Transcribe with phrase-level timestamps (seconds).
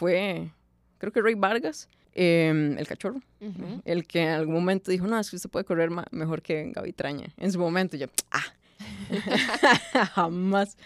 [0.00, 0.48] fue,
[0.96, 3.20] creo que Ray Vargas, em, el cachorro,
[3.84, 6.94] el que en algún momento dijo, no, es que usted puede correr mejor que Gaby
[6.94, 7.26] Traña.
[7.36, 8.46] En su momento yo, ah,
[10.14, 10.78] jamás.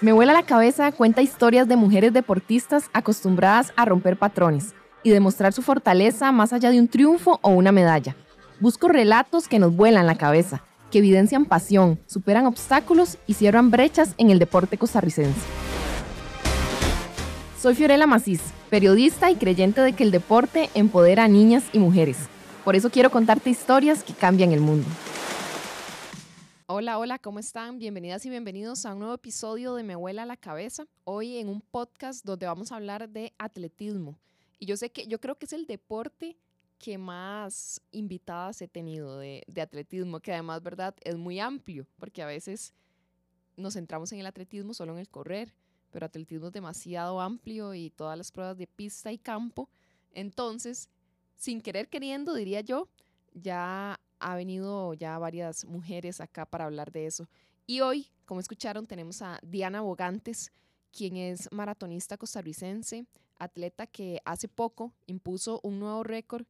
[0.00, 5.52] Me vuela la cabeza cuenta historias de mujeres deportistas acostumbradas a romper patrones y demostrar
[5.52, 8.16] su fortaleza más allá de un triunfo o una medalla.
[8.58, 10.64] Busco relatos que nos vuelan la cabeza,
[10.94, 15.40] que evidencian pasión, superan obstáculos y cierran brechas en el deporte costarricense.
[17.58, 22.28] Soy Fiorella Macís, periodista y creyente de que el deporte empodera a niñas y mujeres.
[22.64, 24.86] Por eso quiero contarte historias que cambian el mundo.
[26.66, 27.80] Hola, hola, ¿cómo están?
[27.80, 30.86] Bienvenidas y bienvenidos a un nuevo episodio de Me Vuela la Cabeza.
[31.02, 34.16] Hoy en un podcast donde vamos a hablar de atletismo.
[34.60, 36.36] Y yo sé que yo creo que es el deporte
[36.78, 40.94] que más invitadas he tenido de, atletismo, que además, ¿verdad?
[41.02, 42.74] Es muy amplio, porque a veces
[43.56, 45.54] nos centramos en el atletismo solo en el correr,
[45.90, 49.68] pero atletismo es demasiado amplio y todas las pruebas de pista y campo.
[50.12, 50.88] Entonces,
[51.36, 52.88] sin querer queriendo, diría yo,
[53.32, 57.28] ya ha venido ya varias mujeres acá para hablar de eso.
[57.66, 60.52] Y hoy, como escucharon, tenemos a Diana Bogantes,
[60.92, 63.06] quien es maratonista costarricense,
[63.38, 66.46] atleta que hace poco impuso un nuevo récord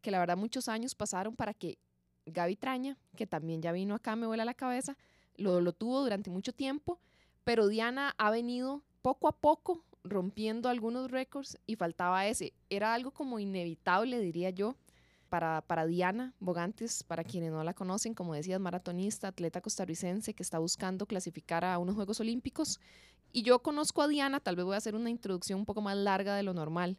[0.00, 1.78] que la verdad muchos años pasaron para que
[2.26, 4.96] Gaby Traña, que también ya vino acá, me vuela la cabeza,
[5.36, 6.98] lo, lo tuvo durante mucho tiempo,
[7.44, 12.52] pero Diana ha venido poco a poco rompiendo algunos récords y faltaba ese.
[12.70, 14.76] Era algo como inevitable, diría yo,
[15.28, 20.42] para, para Diana Bogantes, para quienes no la conocen, como decías, maratonista, atleta costarricense que
[20.42, 22.80] está buscando clasificar a unos Juegos Olímpicos.
[23.32, 25.96] Y yo conozco a Diana, tal vez voy a hacer una introducción un poco más
[25.96, 26.98] larga de lo normal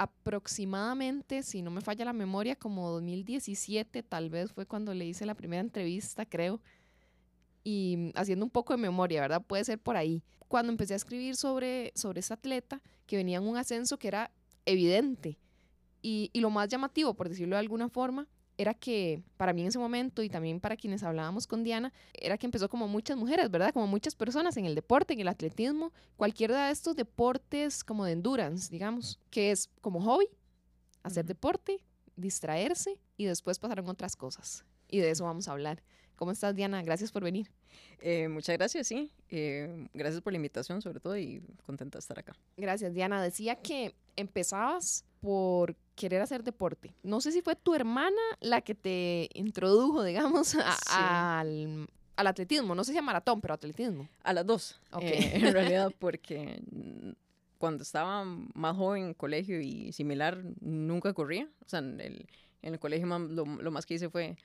[0.00, 5.26] aproximadamente, si no me falla la memoria, como 2017 tal vez fue cuando le hice
[5.26, 6.58] la primera entrevista, creo.
[7.64, 9.42] Y haciendo un poco de memoria, ¿verdad?
[9.46, 10.22] Puede ser por ahí.
[10.48, 14.30] Cuando empecé a escribir sobre, sobre ese atleta, que venía en un ascenso que era
[14.64, 15.38] evidente.
[16.00, 18.26] Y, y lo más llamativo, por decirlo de alguna forma,
[18.60, 22.36] era que para mí en ese momento y también para quienes hablábamos con Diana, era
[22.36, 23.72] que empezó como muchas mujeres, ¿verdad?
[23.72, 28.12] Como muchas personas en el deporte, en el atletismo, cualquiera de estos deportes como de
[28.12, 30.26] endurance, digamos, que es como hobby,
[31.02, 31.82] hacer deporte,
[32.16, 34.62] distraerse y después pasaron otras cosas.
[34.88, 35.82] Y de eso vamos a hablar.
[36.16, 36.82] ¿Cómo estás, Diana?
[36.82, 37.50] Gracias por venir.
[38.02, 39.10] Eh, muchas gracias, sí.
[39.30, 42.36] Eh, gracias por la invitación, sobre todo, y contenta de estar acá.
[42.58, 43.22] Gracias, Diana.
[43.22, 46.94] Decía que empezabas por querer hacer deporte.
[47.02, 50.54] No sé si fue tu hermana la que te introdujo, digamos,
[50.90, 52.74] al, atletismo.
[52.74, 54.08] No sé si a maratón, pero atletismo.
[54.22, 54.80] A las dos.
[55.00, 56.62] Eh, en realidad, porque
[57.58, 61.48] cuando estaba más joven en colegio y similar, nunca corría.
[61.64, 62.26] O sea, en el,
[62.62, 64.36] en el colegio lo, lo, más que hice fue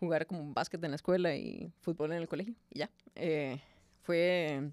[0.00, 2.54] jugar como básquet en la escuela y fútbol en el colegio.
[2.70, 2.90] Y ya.
[3.14, 3.60] Eh,
[4.02, 4.72] fue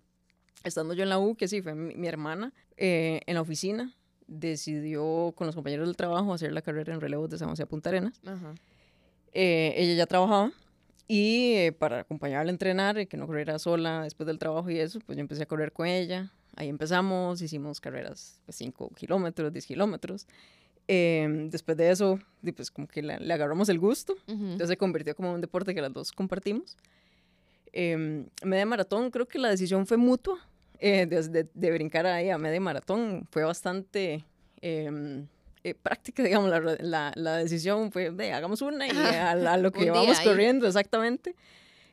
[0.63, 3.93] estando yo en la U, que sí, fue mi, hermana, eh, en la oficina
[4.29, 7.65] decidió con los compañeros del trabajo hacer la carrera en relevos de San José a
[7.65, 8.21] Punta Arenas.
[9.33, 10.51] Eh, ella ya trabajaba
[11.07, 14.79] y eh, para acompañarla a entrenar y que no corriera sola después del trabajo y
[14.79, 16.31] eso, pues yo empecé a correr con ella.
[16.55, 20.27] Ahí empezamos, hicimos carreras de 5 kilómetros, 10 kilómetros.
[20.87, 22.19] Em, después de eso,
[22.55, 24.15] pues como que le, agarramos el gusto.
[24.27, 26.77] Entonces se convirtió como un deporte que las dos compartimos.
[27.73, 30.39] Eh, media maratón, creo que la decisión fue mutua
[30.79, 34.23] eh, de, brincar ahí a media maratón fue bastante
[34.61, 35.27] em,
[35.63, 40.19] eh, práctica, digamos, la, la, decisión fue de hagamos una y a, lo que vamos
[40.21, 41.35] corriendo, exactamente,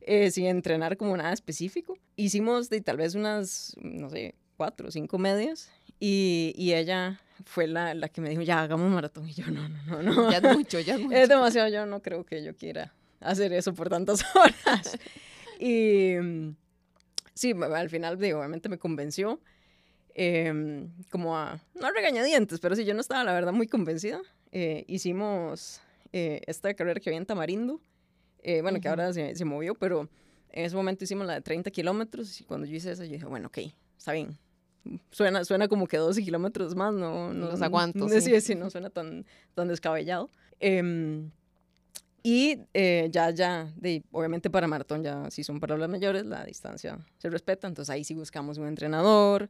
[0.03, 1.99] eh, sin entrenar como nada específico.
[2.15, 7.67] Hicimos de tal vez unas, no sé, cuatro o cinco medias y, y ella fue
[7.67, 9.29] la, la, que me dijo, ya hagamos maratón.
[9.29, 10.31] Y yo, no, no, no, no.
[10.31, 11.17] Ya es mucho, ya es mucho.
[11.17, 14.97] Es demasiado, yo no creo que yo quiera hacer eso por tantas horas.
[15.59, 16.15] y
[17.37, 19.41] sí, al final, digo, obviamente me convenció.
[20.19, 24.23] Em, como a, no a regañadientes, pero sí, yo no estaba, la verdad, muy convencida.
[24.51, 25.83] Eh, hicimos
[26.13, 27.83] eh, esta carrera que había en Tamarindo,
[28.43, 30.09] eh, bueno, que ahora se, se, movió, pero
[30.53, 33.27] en ese momento hicimos la de 30 kilómetros y cuando yo hice esa, yo dije,
[33.27, 33.59] bueno, ok,
[33.99, 34.39] está bien.
[35.11, 37.99] Suena, suena como que 12 kilómetros más, no, no los aguanto.
[37.99, 38.41] No, sí.
[38.41, 40.31] sí, no suena tan, tan descabellado.
[42.27, 46.27] Eh, y eh, ya, ya, de, obviamente para maratón ya si son para las mayores,
[46.27, 49.49] la distancia se respeta, entonces ahí sí buscamos un entrenador,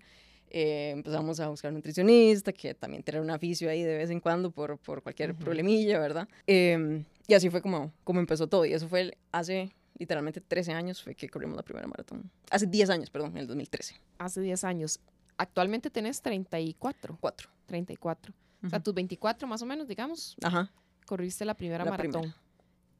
[0.51, 4.21] eh, empezamos a buscar un nutricionista, que también tener un aficio ahí de vez en
[4.21, 6.29] cuando por, por cualquier problemilla, ¿verdad?
[6.47, 11.03] Em, y así fue como, como empezó todo, y eso fue hace literalmente 13 años
[11.03, 12.31] fue que corrimos la primera maratón.
[12.51, 13.95] Hace 10 años, perdón, en el 2013.
[14.19, 15.01] Hace 10 años.
[15.39, 17.17] Actualmente tenés 34.
[17.19, 17.51] 4.
[17.65, 18.35] 34.
[18.65, 20.37] O sea, tus 24 más o menos, digamos.
[20.43, 20.71] Ajá.
[21.07, 22.35] Corriste la primera maratón.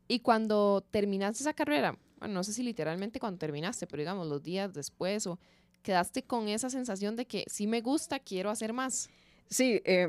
[0.09, 4.43] Y cuando terminaste esa carrera, bueno, no sé si literalmente cuando terminaste, pero digamos los
[4.43, 5.39] días después, o
[5.83, 9.09] quedaste con esa sensación de que sí me gusta, quiero hacer más.
[9.49, 10.09] Sí, eh,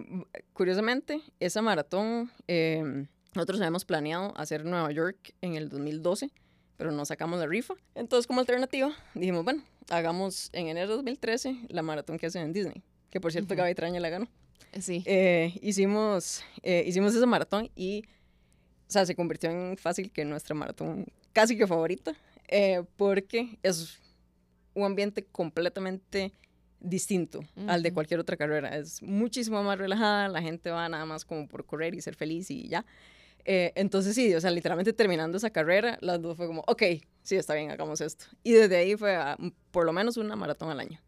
[0.54, 3.06] curiosamente, esa maratón, eh,
[3.36, 6.32] nosotros habíamos planeado hacer Nueva York en el 2012,
[6.78, 7.76] pero no sacamos la rifa.
[7.94, 12.54] Entonces, como alternativa, dijimos, bueno, hagamos en enero de 2013 la maratón que hacen en
[12.54, 13.62] Disney, que por cierto Ujú.
[13.62, 14.28] Gaby Traña la ganó.
[14.80, 15.04] Sí.
[15.06, 18.04] Eh, hicimos, eh, hicimos esa maratón y,
[18.88, 22.16] o sea, se convirtió en fácil que nuestra maratón casi que favorita,
[22.48, 24.00] eh, porque es
[24.74, 26.31] un ambiente completamente
[26.80, 28.78] distinto al de cualquier otra carrera.
[28.78, 32.50] Es muchísimo más relajada, la gente va nada más como por correr y ser feliz
[32.51, 32.86] y ya.
[33.44, 36.83] Eh, entonces sí, o sea, literalmente terminando esa carrera, las dos fue como, ok,
[37.24, 38.25] sí, está bien, hagamos esto.
[38.44, 39.38] Y desde ahí fue a,
[39.72, 41.00] por lo menos una maratón al año.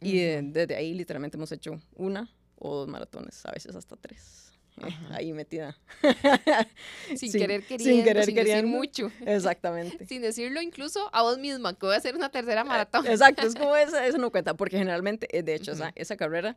[0.00, 0.52] Y eh, Ujú.
[0.52, 4.49] desde ahí literalmente hemos hecho una o dos maratones, a veces hasta tres.
[4.80, 5.16] Eh, Ajá.
[5.16, 5.76] ahí metida.
[7.08, 8.68] sin, sin- querer sin queriendo, sin, querer decir queriendo.
[8.76, 9.12] mucho.
[9.26, 10.06] Exactamente.
[10.06, 13.06] Sin decirlo incluso a vos misma, que voy a hacer una tercera maratón.
[13.06, 16.56] Exacto, es como esa, eso no cuenta, porque generalmente, eh, de hecho, esa, esa carrera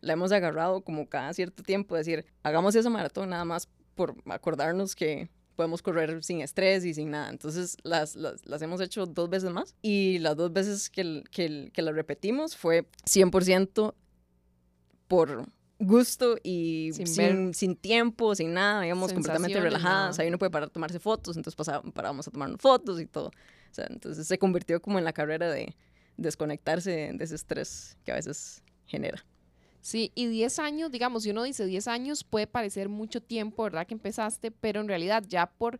[0.00, 4.94] la hemos agarrado como cada cierto tiempo, decir, hagamos esa maratón nada más por acordarnos
[4.94, 7.30] que podemos correr sin estrés y sin nada.
[7.30, 11.70] Entonces, las, las, las hemos hecho dos veces más y las dos veces que, que,
[11.72, 13.94] que la repetimos fue 100%
[15.06, 15.46] por
[15.78, 20.18] gusto y Sin sin, ver sin, tiempo, sin nada, íbamos completamente relajadas.
[20.18, 23.28] Ahí uno puede parar a tomarse fotos, entonces pasaba- parábamos a tomarnos fotos y todo.
[23.28, 25.74] O sea, entonces se convirtió como en la carrera de
[26.16, 29.24] desconectarse de ese estrés que a veces genera.
[29.80, 33.86] Sí, y 10 años, digamos, si uno dice 10 años, puede parecer mucho tiempo, ¿verdad?
[33.86, 35.78] Que empezaste, pero en realidad ya por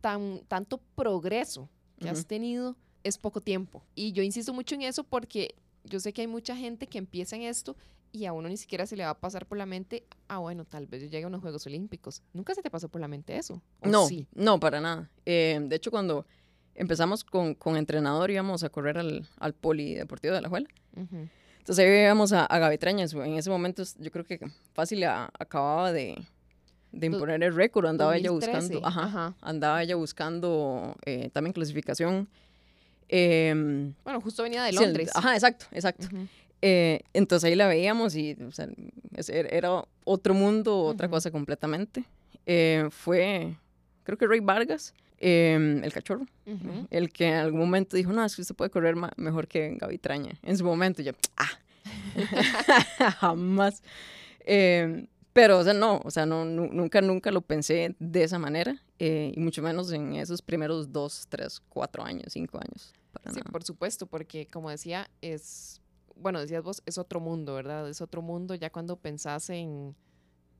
[0.00, 3.84] tan, tanto progreso que has tenido, es poco tiempo.
[3.94, 7.36] Y yo insisto mucho en eso porque yo sé que hay mucha gente que empieza
[7.36, 7.76] en esto
[8.12, 10.64] y a uno ni siquiera se le va a pasar por la mente, ah, bueno,
[10.64, 12.22] tal vez yo llegue a unos Juegos Olímpicos.
[12.34, 13.62] ¿Nunca se te pasó por la mente eso?
[13.80, 14.26] ¿O No, sí?
[14.34, 15.10] no, para nada.
[15.24, 16.26] Eh, de hecho, cuando
[16.74, 20.68] empezamos con, con entrenador íbamos a correr al, al polideportivo de la Juela.
[20.94, 23.04] Entonces ahí íbamos a, a Gaby Traña.
[23.04, 24.40] En ese momento yo creo que
[24.74, 26.22] fácil a- acababa de,
[26.92, 27.86] de imponer el récord.
[27.86, 29.34] Andaba ella 2013, buscando, ajá, ajá.
[29.40, 32.28] andaba ella buscando eh, también clasificación.
[33.08, 35.10] Em, Bueno, justo venía de sí, Londres.
[35.14, 36.08] ajá, exacto, exacto.
[36.62, 38.68] Eh, entonces ahí la veíamos y o sea,
[39.16, 42.04] es- er- era otro mundo, otra cosa completamente.
[42.46, 43.56] Eh, fue,
[44.04, 46.26] creo que Ray Vargas, eh, el cachorro,
[46.90, 49.98] el que en algún momento dijo, no, es que usted puede correr mejor que Gaby
[49.98, 50.38] Traña.
[50.42, 51.50] En su momento yo, ah,
[53.20, 53.82] jamás.
[54.44, 58.38] Eh, pero, o sea, no, o sea, no, nu- nunca, nunca lo pensé de esa
[58.38, 62.92] manera, eh, y mucho menos en esos primeros dos, tres, cuatro años, cinco años.
[63.12, 63.50] para Sí, nada.
[63.50, 65.80] por supuesto, porque como decía, es,
[66.22, 67.88] bueno, decías vos, es otro mundo, ¿verdad?
[67.88, 69.94] Es otro mundo ya cuando pensás en,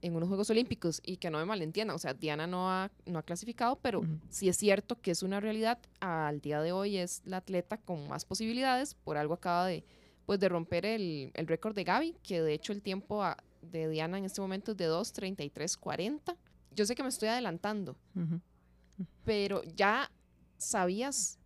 [0.02, 3.18] en unos Juegos Olímpicos y que no me malentiendan, o sea, Diana no ha, no
[3.18, 4.18] ha clasificado, pero Ujú.
[4.28, 8.08] sí es cierto que es una realidad, al día de hoy es la atleta con
[8.08, 9.84] más posibilidades, por algo acaba de,
[10.26, 13.88] pues, de romper el, el récord de Gaby, que de hecho el tiempo a- de
[13.88, 16.36] Diana en este momento es de 2.33.40.
[16.74, 17.96] Yo sé que me estoy adelantando,
[19.24, 20.10] pero ya
[20.58, 21.38] sabías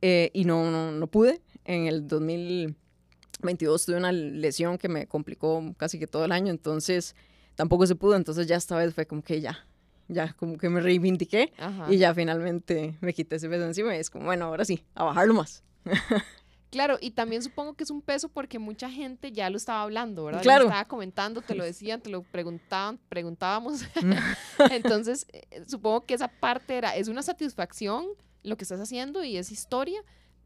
[0.00, 1.40] eh, y no, no, no pude.
[1.64, 7.14] En el 2022 tuve una lesión que me complicó casi que todo el año, entonces
[7.54, 9.66] tampoco se pudo, entonces ya esta vez fue como que ya,
[10.08, 11.92] ya como que me reivindiqué Ajá.
[11.92, 15.04] y ya finalmente me quité ese peso encima y es como, bueno, ahora sí, a
[15.04, 15.62] bajarlo más.
[16.70, 20.24] Claro, y también supongo que es un peso porque mucha gente ya lo estaba hablando,
[20.24, 20.42] ¿verdad?
[20.42, 20.64] Claro.
[20.64, 23.82] estaba comentando, te lo decían, te lo preguntaban, preguntábamos.
[24.70, 28.06] Entonces, eh, supongo que esa parte era, es una satisfacción
[28.42, 30.02] lo que estás haciendo y es historia,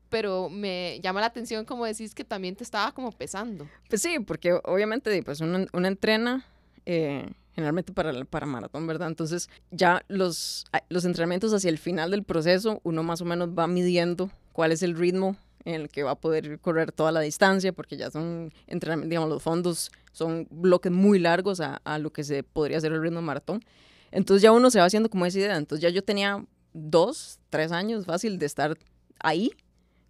[0.08, 3.68] pero me llama la atención como decís que también te estaba como pesando.
[3.88, 6.44] Pues sí, porque obviamente pues uno, uno entrena
[6.86, 9.08] eh, generalmente para, para maratón, ¿verdad?
[9.08, 13.66] Entonces ya los, los entrenamientos hacia el final del proceso, uno más o menos va
[13.66, 17.72] midiendo cuál es el ritmo en el que va a poder correr toda la distancia,
[17.72, 22.42] porque ya son entrenamientos, digamos, los fondos son bloques muy largos a, lo que se
[22.42, 23.64] podría hacer el ritmo maratón.
[24.10, 25.56] Entonces ya uno se va haciendo como esa idea.
[25.56, 28.76] Entonces ya yo tenía dos, tres años fácil de estar
[29.20, 29.52] ahí,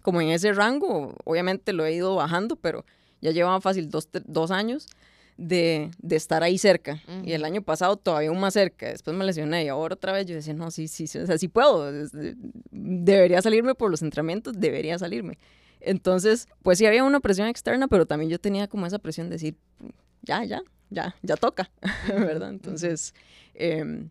[0.02, 1.14] como en ese rango.
[1.24, 2.84] Obviamente lo he ido bajando, pero
[3.20, 4.88] ya llevaba fácil dos, dos años
[5.36, 7.02] de, de estar ahí cerca.
[7.24, 8.88] Y el año pasado todavía aún más cerca.
[8.88, 11.38] Después me lesioné y ahora otra vez yo decía, no, sí, sí, sí, o sea,
[11.38, 11.90] sí puedo.
[11.90, 12.36] de-
[12.70, 15.38] Debería salirme por los entrenamientos, debería salirme.
[15.80, 19.34] Entonces, pues sí había una presión externa, pero también yo tenía como esa presión de
[19.36, 19.56] decir,
[20.22, 21.70] ya, ya, ya, ya toca,
[22.08, 22.50] ¿verdad?
[22.50, 23.14] Entonces,
[23.54, 24.08] em,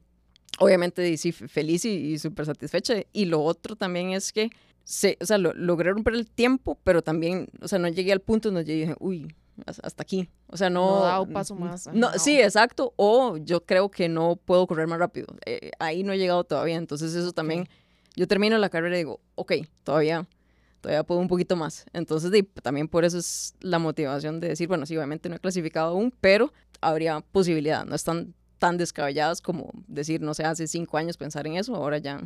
[0.60, 2.96] obviamente sí, feliz y, y súper satisfecha.
[3.14, 4.50] Y lo otro también es que,
[4.84, 8.20] se, o sea, lo- logré romper el tiempo, pero también, o sea, no llegué al
[8.22, 9.34] punto donde yo dije, uy,
[9.66, 10.30] hasta aquí.
[10.48, 11.00] O sea, no...
[11.00, 12.94] No da un paso más, No, sí, exacto.
[12.96, 15.28] O yo creo que no puedo correr más rápido.
[15.46, 16.76] Eh, ahí no he llegado todavía.
[16.76, 17.68] Entonces eso también,
[18.16, 19.54] yo termino la carrera y digo, ok,
[19.84, 20.28] todavía,
[20.82, 21.86] todavía puedo un poquito más.
[21.94, 25.92] Entonces también por eso es la motivación de decir, bueno, sí, obviamente no he clasificado
[25.92, 26.52] aún, pero
[26.82, 27.86] habría posibilidad.
[27.86, 31.76] No están tan descabelladas como decir, no sé, hace cinco años pensar en eso.
[31.76, 32.22] Ahora ya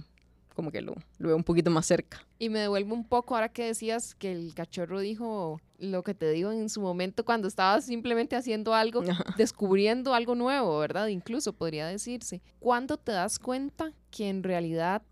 [0.56, 2.26] como que lo, lo veo un poquito más cerca.
[2.40, 6.32] Y me devuelvo un poco ahora que decías que el cachorro dijo lo que te
[6.32, 9.24] digo en su momento cuando estabas simplemente haciendo algo, Ajá.
[9.38, 11.08] descubriendo algo nuevo, ¿verdad?
[11.08, 12.42] Incluso podría decirse.
[12.60, 15.04] ¿Cuándo te das cuenta que en realidad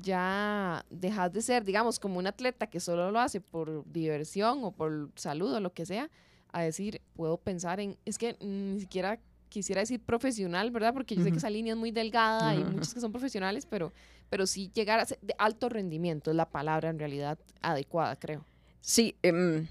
[0.00, 4.72] ya dejas de ser, digamos, como un atleta que solo lo hace por diversión o
[4.72, 6.10] por salud o lo que sea,
[6.52, 10.92] a decir, puedo pensar en, es que ni siquiera quisiera decir profesional, ¿verdad?
[10.92, 12.74] Porque yo sé que esa línea es muy delgada, hay Ujú, ujú.
[12.76, 13.92] muchos que son profesionales, pero,
[14.30, 18.44] pero sí llegar a ser de alto rendimiento es la palabra en realidad adecuada, creo.
[18.80, 19.66] Sí, em,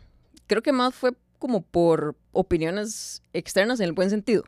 [0.47, 4.43] creo que más fue como por opiniones externas en el buen sentido.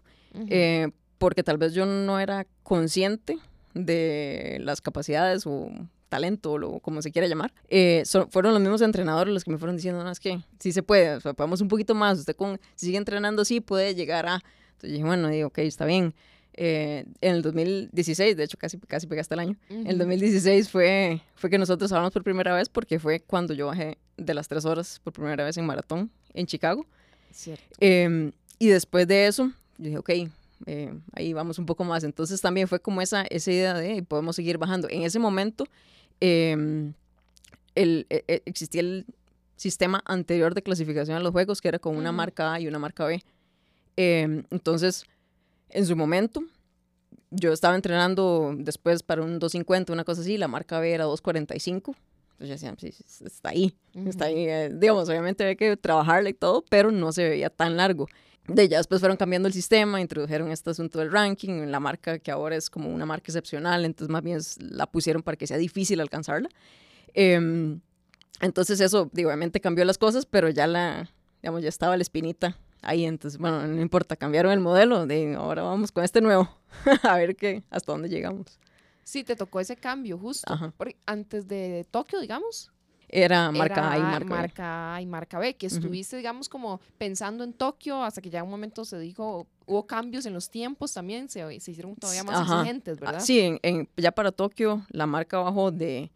[0.49, 3.37] Eh, porque tal vez yo no era consciente
[3.73, 5.69] de las capacidades o
[6.09, 7.53] talento o lo, como se quiera llamar.
[7.69, 10.71] Eh, so- fueron los mismos entrenadores los que me fueron diciendo, no, es que sí
[10.71, 13.95] se puede, o sea, podemos un poquito más, usted con, si sigue entrenando así puede
[13.95, 14.35] llegar a...
[14.73, 16.13] Entonces dije, bueno, digo, ok, está bien.
[16.57, 19.97] Eh, en el 2016, de hecho casi, casi pegaste el año, en el Ujú.
[19.99, 24.33] 2016 fue, fue que nosotros hablamos por primera vez porque fue cuando yo bajé de
[24.33, 26.85] las tres horas por primera vez en maratón en Chicago.
[27.31, 27.63] Cierto.
[27.81, 30.09] Em, y después de eso, yo dije, ok,
[30.67, 32.05] eh, ahí vamos un poco más.
[32.05, 34.87] Entonces también fue como esa, esa idea de podemos seguir bajando.
[34.89, 35.65] En ese momento
[36.21, 36.93] em,
[37.75, 39.05] el, e- e- existía el
[39.57, 42.17] sistema anterior de clasificación a los juegos, que era con una Ujú.
[42.17, 43.21] marca A y una marca B.
[43.97, 45.05] Em, entonces,
[45.75, 46.43] en su momento,
[47.31, 51.95] yo estaba entrenando después para un 250, una cosa así, la marca B era 245.
[52.31, 56.33] Entonces yo decía, sí, está ahí, está ahí, eh, digamos, obviamente había que trabajarla y
[56.33, 58.07] todo, pero no se veía tan largo.
[58.47, 62.31] De ya después fueron cambiando el sistema, introdujeron este asunto del ranking, la marca que
[62.31, 65.99] ahora es como una marca excepcional, entonces más bien la pusieron para que sea difícil
[65.99, 66.49] alcanzarla.
[67.13, 67.79] Em,
[68.41, 71.09] entonces eso, digo, obviamente cambió las cosas, pero ya la,
[71.41, 75.63] digamos, ya estaba la espinita ahí, entonces, bueno, no importa, cambiaron el modelo, de ahora
[75.63, 76.49] vamos con este nuevo,
[77.03, 78.59] a ver qué, hasta dónde llegamos.
[79.03, 80.51] Sí, te tocó ese cambio justo.
[80.51, 80.73] Ajá.
[80.77, 82.71] Porque antes de Tokio, digamos,
[83.07, 84.29] Era marca A y era marca, B.
[84.31, 88.41] marca A y marca B, que estuviste, digamos, como pensando en Tokio hasta que ya
[88.43, 92.39] un momento se dijo, hubo cambios en los tiempos también, se, se hicieron todavía más
[92.39, 92.53] Ajá.
[92.61, 93.19] exigentes, Ah, ¿verdad?
[93.19, 96.11] Sí, en, en- ya para Tokio la marca bajó de...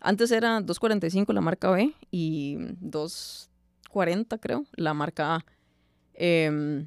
[0.00, 5.44] Antes era 2.45 la marca B y 2.40 creo la marca A.
[6.20, 6.86] Em,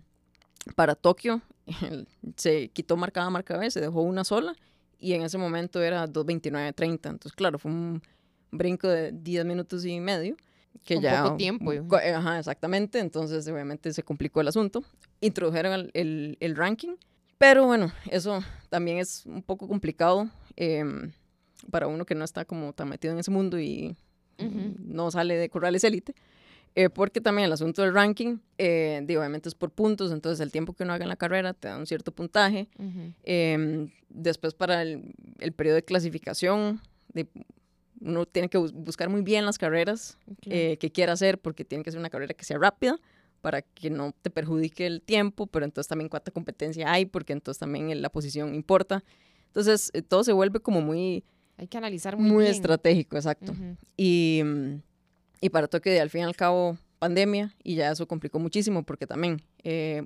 [0.76, 1.42] para Tokio
[2.36, 4.56] se quitó marca A, marca B, se dejó una sola
[5.00, 6.92] y en ese momento era 2.29.30.
[7.10, 8.02] Entonces, claro, fue un
[8.52, 10.36] brinco de 10 minutos y medio.
[10.86, 11.72] Que ya, poco tiempo.
[11.74, 13.00] eh, Ajá, exactamente.
[13.00, 14.84] Entonces, obviamente se complicó el asunto.
[15.22, 16.96] Introdujeron el, el- el ranking.
[17.38, 21.12] Pero bueno, eso también es un poco complicado em,
[21.72, 23.96] para uno que no está como tan metido en ese mundo y
[24.40, 24.76] Ujú.
[24.80, 26.14] no sale de corrales élite.
[26.76, 30.52] Eh, porque también el asunto del ranking, eh, digo, obviamente es por puntos, entonces el
[30.52, 32.68] tiempo que uno haga en la carrera te da un cierto puntaje.
[32.80, 33.14] Ujú.
[33.24, 36.80] Em, después para el, el periodo de clasificación,
[37.14, 37.28] de-
[38.00, 40.58] uno tiene que bus- buscar muy bien las carreras Claro.
[40.58, 42.98] eh, que quiera hacer, porque tiene que ser una carrera que sea rápida
[43.42, 47.60] para que no te perjudique el tiempo, pero entonces también cuánta competencia hay, porque entonces
[47.60, 49.04] también la posición importa.
[49.48, 51.24] Entonces eh, todo se vuelve como muy,
[51.58, 52.56] Hay que analizar muy, muy bien.
[52.56, 53.52] estratégico, exacto.
[53.52, 53.76] Ujú.
[53.98, 54.76] Y, mm,
[55.42, 58.84] y para Tokio, de al fin y al cabo, pandemia, y ya eso complicó muchísimo,
[58.84, 60.04] porque también eh,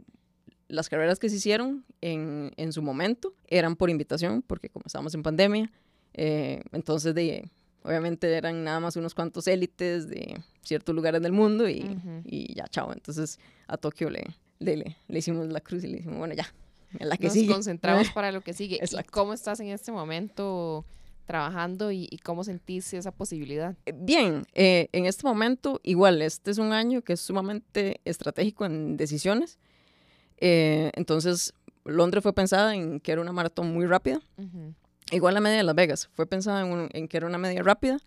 [0.68, 5.14] las carreras que se hicieron en, en su momento eran por invitación, porque como estábamos
[5.14, 5.72] en pandemia,
[6.14, 7.50] eh, entonces de,
[7.84, 12.22] obviamente eran nada más unos cuantos élites de ciertos lugares del mundo y, Ujú.
[12.24, 12.92] y ya, chao.
[12.94, 13.38] Entonces
[13.68, 14.24] a Tokio le,
[14.60, 16.48] le, le, le hicimos la cruz y le dijimos, bueno, ya,
[16.98, 17.52] en la que Nos sigue.
[17.52, 18.78] concentramos para lo que sigue.
[18.78, 19.12] ¿Y Exacto.
[19.12, 20.86] cómo estás en este momento
[21.26, 23.76] trabajando y, y cómo sentís esa posibilidad?
[23.86, 28.66] Eh, Bien, eh, en este momento, igual, este es un año que es sumamente estratégico
[28.66, 29.58] en decisiones.
[30.38, 31.54] Eh, entonces,
[31.84, 34.22] Londres fue pensada en que era una maratón muy rápida.
[35.12, 37.62] Igual la media de Las Vegas fue pensada en, un- en que era una media
[37.62, 38.00] rápida,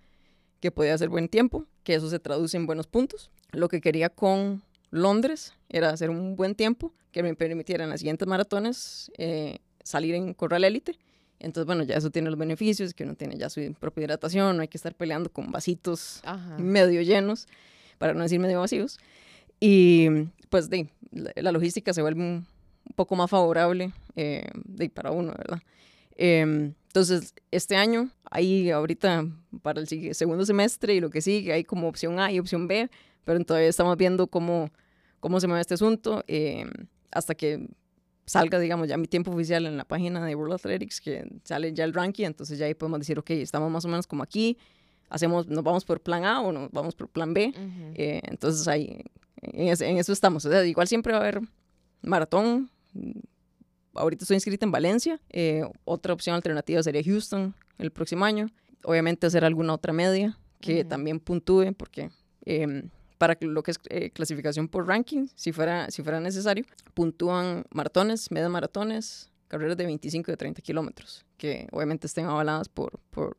[0.60, 3.30] que podía hacer buen tiempo, que eso se traduce en buenos puntos.
[3.52, 8.00] Lo que quería con Londres, era hacer un buen tiempo que me permitiera en las
[8.00, 10.98] siguientes maratones eh, salir en corral élite.
[11.40, 14.62] Entonces, bueno, ya eso tiene los beneficios, que uno tiene ya su propia hidratación, no
[14.62, 16.20] hay que estar peleando con vasitos
[16.58, 17.46] medio llenos,
[17.98, 18.98] para no decir medio vacíos.
[19.60, 20.08] Y
[20.50, 22.46] pues de, la, logística se vuelve un,
[22.96, 25.60] poco más favorable eh, de, para uno, ¿verdad?
[26.16, 29.26] Em, entonces, este año, ahí ahorita
[29.62, 32.90] para el segundo semestre y lo que sigue, hay como opción A y opción B,
[33.24, 34.70] pero todavía estamos viendo cómo,
[35.20, 36.70] cómo se mueve este asunto em,
[37.12, 37.68] hasta que
[38.28, 41.84] salga, digamos, ya mi tiempo oficial en la página de World Athletics, que sale ya
[41.84, 44.58] el ranking, entonces ya ahí podemos decir, ok, estamos más o menos como aquí,
[45.08, 47.52] hacemos, nos vamos por plan A o nos vamos por plan B,
[47.94, 49.02] eh, entonces ahí,
[49.42, 50.44] en, en, eso estamos.
[50.44, 51.40] O sea, igual siempre va a haber
[52.02, 52.70] maratón,
[53.94, 55.20] ahorita estoy inscrita en Valencia.
[55.30, 58.46] Eh, otra opción alternativa sería Houston el próximo año.
[58.84, 62.10] Obviamente hacer alguna otra media que también puntúe, porque
[62.44, 67.64] em, para lo que es eh, clasificación por ranking, si fuera, si fuera necesario, puntúan
[67.70, 73.00] maratones, medias maratones, carreras de 25 y de 30 kilómetros, que obviamente estén avaladas por,
[73.10, 73.36] por,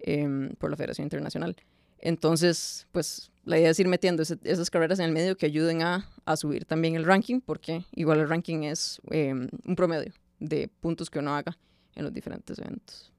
[0.00, 1.56] em, por la Federación Internacional.
[2.00, 6.08] Entonces, pues la idea es ir metiendo esas carreras en el medio que ayuden a,
[6.24, 11.10] a, subir también el ranking, porque igual el ranking es em, un promedio de puntos
[11.10, 11.56] que uno haga
[11.94, 13.12] en los diferentes eventos.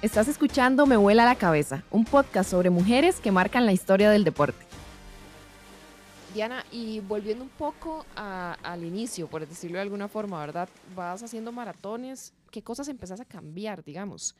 [0.00, 4.22] Estás escuchando Me Vuela la Cabeza, un podcast sobre mujeres que marcan la historia del
[4.22, 4.64] deporte.
[6.32, 10.68] Diana, y volviendo un poco al inicio, por decirlo de alguna forma, ¿verdad?
[10.94, 14.36] Vas haciendo maratones, ¿qué cosas empezás a cambiar, digamos?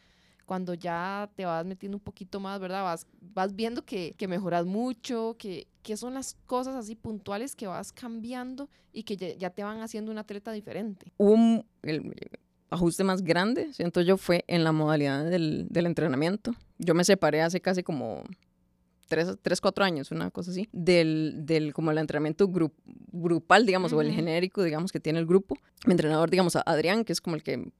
[0.46, 2.82] cuando ya te vas metiendo un poquito más, ¿verdad?
[2.82, 7.66] Vas, vas viendo que, que mejoras mucho, que, que, son las cosas así puntuales que
[7.66, 11.12] vas cambiando y que ya, te van haciendo un atleta diferente.
[11.18, 12.00] Un el
[12.70, 16.54] ajuste más grande, siento yo, fue en la modalidad del, del entrenamiento.
[16.78, 18.24] Yo me separé hace casi como
[19.08, 22.48] tres, tres, cuatro años, una cosa así, del, del como el entrenamiento
[23.12, 25.56] grupal, digamos, o el genérico, digamos, que tiene el grupo.
[25.86, 27.72] Mi entrenador, digamos, Adrián, que es como el que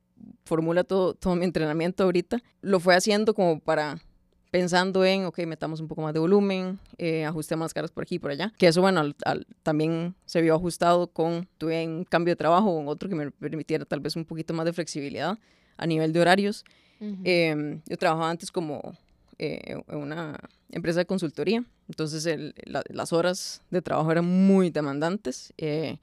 [0.44, 4.00] formula todo, todo mi entrenamiento ahorita, lo fue haciendo como para
[4.50, 8.16] pensando en, ok, metamos un poco más de volumen, eh, ajustemos las caras por aquí
[8.16, 8.52] y por allá.
[8.58, 9.14] Que eso, bueno,
[9.62, 13.84] también se vio ajustado con, tuve un cambio de trabajo o otro que me permitiera
[13.84, 15.38] tal vez un poquito más de flexibilidad
[15.76, 16.64] a nivel de horarios.
[17.00, 18.96] Em, yo trabajaba antes como
[19.38, 20.36] eh, en una
[20.72, 22.28] empresa de consultoría, entonces
[22.66, 25.52] las horas de trabajo eran muy demandantes.
[25.58, 25.98] Eh,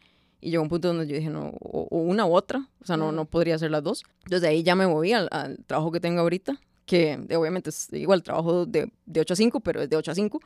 [0.45, 3.11] y llegó un punto donde yo dije, no, o, una u otra, o sea, no,
[3.11, 4.03] no podría ser las dos.
[4.25, 8.23] Entonces de ahí ya me moví al, trabajo que tengo ahorita, que obviamente es igual
[8.23, 10.39] trabajo de, de 8 a 5, pero es de 8 a 5.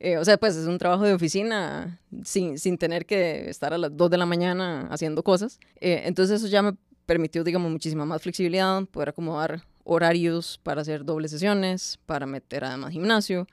[0.00, 3.78] Eh, o sea, pues es un trabajo de oficina sin, sin tener que estar a
[3.78, 5.60] las 2 de la mañana haciendo cosas.
[5.80, 6.76] Eh, entonces eso ya me
[7.06, 12.92] permitió, digamos, muchísima más flexibilidad, poder acomodar horarios para hacer dobles sesiones, para meter además
[12.92, 13.46] gimnasio.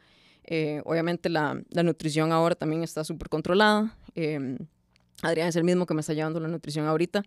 [0.44, 3.96] Eh, obviamente la, la, nutrición ahora también está súper controlada.
[4.16, 4.58] Em,
[5.22, 7.24] Adrián es el mismo que me está llevando la nutrición ahorita.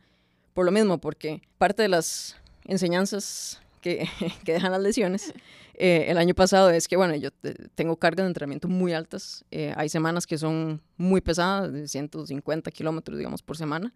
[0.53, 4.09] Por lo mismo, porque parte de las enseñanzas que,
[4.45, 5.35] que dejan las lesiones
[5.77, 7.31] eh, el año pasado es que, bueno, yo
[7.75, 9.45] tengo cargas de entrenamiento muy altas.
[9.51, 13.93] Eh, hay semanas que son muy pesadas, de 150 kilómetros, digamos, por semana.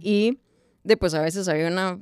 [0.00, 0.38] Y
[0.82, 2.00] después a veces había una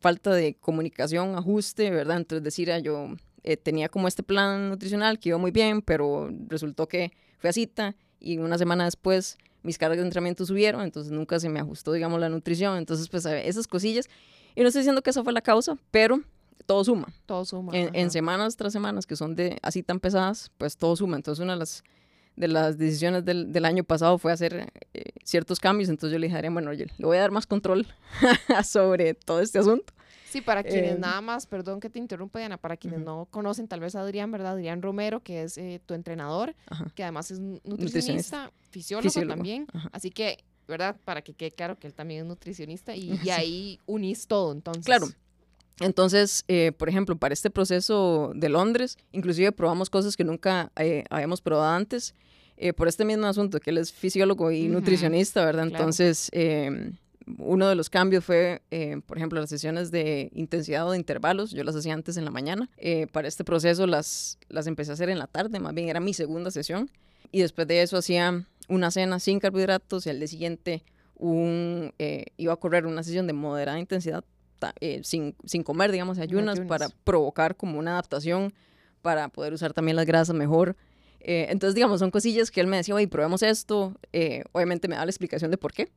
[0.00, 2.16] falta de comunicación, ajuste, ¿verdad?
[2.16, 3.08] Entonces decir, ah, yo
[3.42, 7.52] eh, tenía como este plan nutricional que iba muy bien, pero resultó que fue a
[7.52, 11.92] cita y una semana después mis cargas de entrenamiento subieron, entonces nunca se me ajustó,
[11.92, 12.78] digamos, la nutrición.
[12.78, 14.08] Entonces, pues esas cosillas.
[14.54, 16.22] Y no estoy diciendo que esa fue la causa, pero
[16.66, 17.08] todo suma.
[17.26, 17.72] Todo suma.
[17.74, 21.16] En, semanas tras semanas que son de así tan pesadas, pues todo suma.
[21.16, 21.84] Entonces, una de las,
[22.36, 25.88] de las decisiones del, del año pasado fue hacer eh, ciertos cambios.
[25.88, 27.86] Entonces, yo le dije, bueno, oye, le voy a dar más control
[28.64, 29.92] sobre todo este asunto.
[30.28, 33.68] Sí, para quienes em, nada más, perdón que te interrumpa, Diana, para quienes no conocen
[33.68, 34.52] tal vez a Adrián, ¿verdad?
[34.52, 36.54] Adrián Romero, que es eh, tu entrenador,
[36.94, 39.66] que además es nutricionista, fisiólogo, también.
[39.92, 40.96] Así que, ¿verdad?
[41.04, 44.84] Para que quede claro que él también es nutricionista y, ahí unís todo, entonces.
[44.84, 45.06] Claro.
[45.80, 51.04] Entonces, eh, por ejemplo, para este proceso de Londres, inclusive probamos cosas que nunca eh,
[51.10, 52.14] habíamos probado antes,
[52.74, 55.66] por este mismo asunto, que él es fisiólogo y nutricionista, ¿verdad?
[55.66, 56.30] Entonces,
[57.38, 61.50] uno de los cambios fue, eh, por ejemplo, las sesiones de intensidad o de intervalos.
[61.50, 62.70] Yo las hacía antes en la mañana.
[62.76, 66.00] Eh, para este proceso las, las empecé a hacer en la tarde, más bien era
[66.00, 66.90] mi segunda sesión.
[67.32, 70.84] Y después de eso hacía una cena sin carbohidratos y al día siguiente
[71.16, 74.24] un, eh, iba a correr una sesión de moderada intensidad
[75.02, 78.52] sin, sin, comer, digamos, ayunas, para provocar como una adaptación,
[79.02, 80.76] para poder usar también las grasas mejor.
[81.20, 83.94] entonces, digamos, son cosillas que él me decía, oye, probemos esto.
[84.52, 85.90] obviamente me da la explicación de por qué.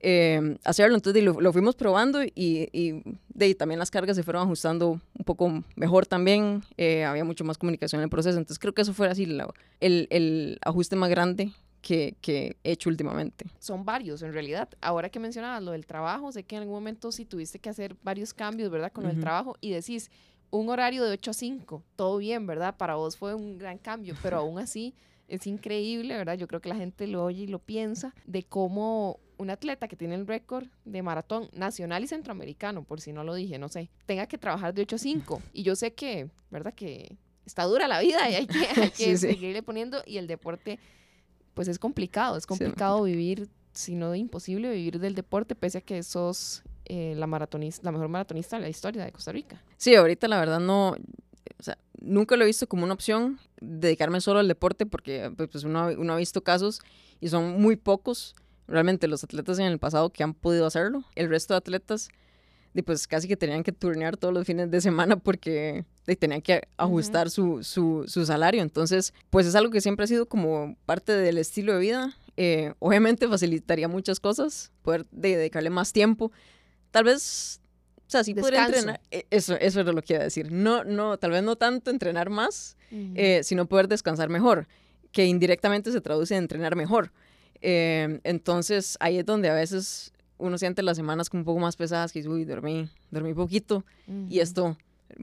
[0.00, 0.94] Em, hacerlo.
[0.96, 5.64] Entonces lo, fuimos probando y, y de, también las cargas se fueron ajustando un poco
[5.74, 9.08] mejor también, eh, había mucho más comunicación en el proceso, entonces creo que eso fue
[9.08, 9.24] así
[9.80, 11.50] el, el ajuste más grande
[11.86, 13.46] que, que, he hecho últimamente.
[13.60, 14.68] Son varios, en realidad.
[14.80, 17.94] Ahora que mencionabas lo del trabajo, sé que en algún momento sí tuviste que hacer
[18.02, 18.90] varios cambios, ¿verdad?
[18.90, 20.10] Con el trabajo y decís,
[20.50, 22.76] un horario de 8 a 5, todo bien, ¿verdad?
[22.76, 24.96] Para vos fue un gran cambio, pero aún así
[25.28, 26.36] es increíble, ¿verdad?
[26.36, 29.94] Yo creo que la gente lo oye y lo piensa, de cómo un atleta que
[29.94, 33.90] tiene el récord de maratón nacional y centroamericano, por si no lo dije, no sé,
[34.06, 35.42] tenga que trabajar de 8 a 5.
[35.52, 36.74] Y yo sé que, ¿verdad?
[36.74, 38.46] Que está dura la vida y hay
[38.90, 40.02] que, seguirle poniendo.
[40.04, 40.80] Y el deporte,
[41.56, 46.02] pues es complicado, es complicado vivir, si no imposible, vivir del deporte, pese a que
[46.02, 49.62] sos eh, la, maratonista, la mejor maratonista de la historia de Costa Rica.
[49.78, 54.20] Sí, ahorita la verdad no, o sea, nunca lo he visto como una opción dedicarme
[54.20, 56.82] solo al deporte porque pues, pues uno, uno ha visto casos
[57.22, 58.36] y son muy pocos
[58.68, 61.04] realmente los atletas en el pasado que han podido hacerlo.
[61.14, 62.10] El resto de atletas,
[62.82, 65.84] pues casi que tenían que turnear todos los fines de semana porque
[66.18, 68.62] tenían que ajustar su, su, su, salario.
[68.62, 72.16] Entonces, pues es algo que siempre ha sido como parte del estilo de vida.
[72.36, 76.32] Eh, obviamente facilitaría muchas cosas, poder dedicarle más tiempo.
[76.90, 77.60] Tal vez
[78.06, 79.00] o sea, sí podría entrenar.
[79.10, 80.52] E, eso, eso era lo que iba a decir.
[80.52, 84.68] No, no, tal vez no tanto entrenar más, eh, sino poder descansar mejor,
[85.10, 87.12] que indirectamente se traduce en entrenar mejor.
[87.62, 91.76] Eh, entonces, ahí es donde a veces uno siente las semanas como un poco más
[91.76, 93.84] pesadas, que uy, dormí, dormí poquito,
[94.28, 94.76] y esto,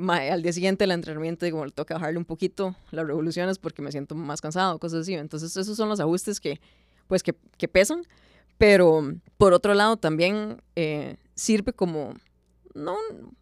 [0.07, 3.91] al día siguiente el entrenamiento, digo, le toca bajarle un poquito las revoluciones porque me
[3.91, 5.13] siento más cansado, cosas así.
[5.13, 6.59] Entonces, esos son los ajustes que,
[7.07, 8.03] pues, que, que pesan,
[8.57, 12.13] pero por otro lado también eh, sirve como
[12.73, 12.97] no,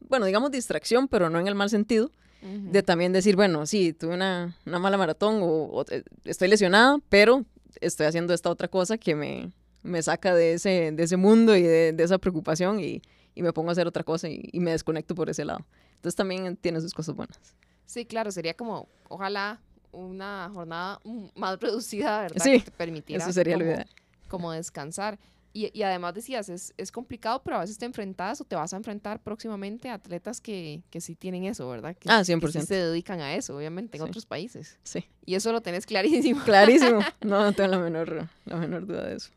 [0.08, 4.16] bueno, digamos distracción, pero no en el mal sentido, de también decir, bueno, sí, tuve
[4.16, 7.46] una, una mala maratón o, eh, estoy lesionada, pero
[7.80, 9.52] estoy haciendo esta otra cosa que me,
[9.84, 13.02] me saca de ese, de ese mundo y de, esa preocupación y,
[13.36, 15.66] y, me pongo a hacer otra cosa y, y, me desconecto por ese lado.
[15.96, 17.40] Entonces también tiene sus cosas buenas.
[17.86, 19.60] Sí, claro, sería como, ojalá
[19.92, 21.00] una jornada
[21.36, 22.44] más reducida, ¿verdad?
[22.44, 23.90] Sí, que te permitiera eso sería lo ideal.
[24.28, 25.20] Como descansar.
[25.54, 28.78] Y, además decías, es, es, complicado, pero a veces te enfrentas o te vas a
[28.78, 31.94] enfrentar próximamente a atletas que, que sí tienen eso, ¿verdad?
[31.98, 32.40] Que, ah, 100%.
[32.40, 34.80] Que sí se dedican a eso, obviamente, en otros países.
[34.84, 35.04] Sí.
[35.26, 36.42] Y eso lo tenés clarísimo.
[36.46, 37.02] Clarísimo.
[37.22, 39.30] No, no tengo la menor, la menor duda de eso.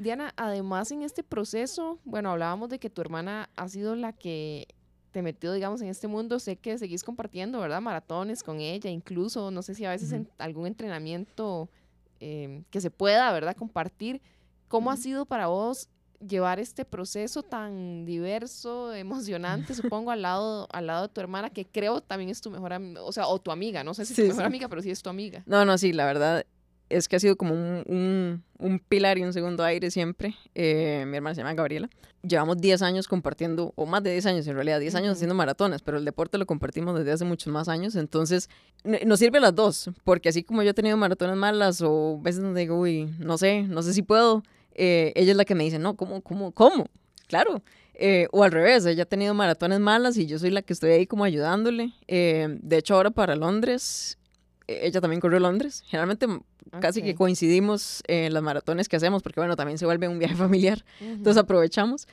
[0.00, 4.66] Diana, además en este proceso, bueno, hablábamos de que tu hermana ha sido la que
[5.10, 6.38] te metió, digamos, en este mundo.
[6.38, 7.82] Sé que seguís compartiendo, ¿verdad?
[7.82, 11.68] Maratones con ella, incluso, no sé si a veces en algún entrenamiento
[12.18, 13.54] eh, que se pueda, ¿verdad?
[13.54, 14.22] Compartir.
[14.68, 15.90] ¿Cómo ha sido para vos
[16.26, 21.66] llevar este proceso tan diverso, emocionante, supongo, al lado, al lado de tu hermana, que
[21.66, 24.16] creo también es tu mejor amiga, o sea, o tu amiga, no sé si es
[24.16, 25.42] tu mejor amiga, pero sí es tu amiga.
[25.44, 26.46] No, no, sí, la verdad
[26.90, 30.34] es que ha sido como un, un, pilar y un segundo aire siempre.
[30.54, 31.88] Eh, mi hermana se llama Gabriela.
[32.22, 35.80] Llevamos 10 años compartiendo, o más de 10 años en realidad, 10 años haciendo maratones,
[35.80, 38.50] pero el deporte lo compartimos desde hace muchos más años, entonces
[38.84, 42.60] nos sirve las dos, porque así como yo he tenido maratones malas o veces donde
[42.60, 44.42] digo, uy, no sé, no sé si puedo,
[44.74, 46.88] eh, ella es la que me dice, no, ¿cómo, cómo, cómo?
[47.26, 47.62] Claro.
[47.94, 50.90] Eh, o al revés, ella ha tenido maratones malas y yo soy la que estoy
[50.90, 51.92] ahí como ayudándole.
[52.08, 54.18] Eh, de hecho, ahora para Londres,
[54.66, 55.84] ella también corrió Londres.
[55.86, 56.26] Generalmente
[56.80, 60.34] casi que coincidimos en las maratones que hacemos, porque bueno, también se vuelve un viaje
[60.36, 62.06] familiar, entonces aprovechamos.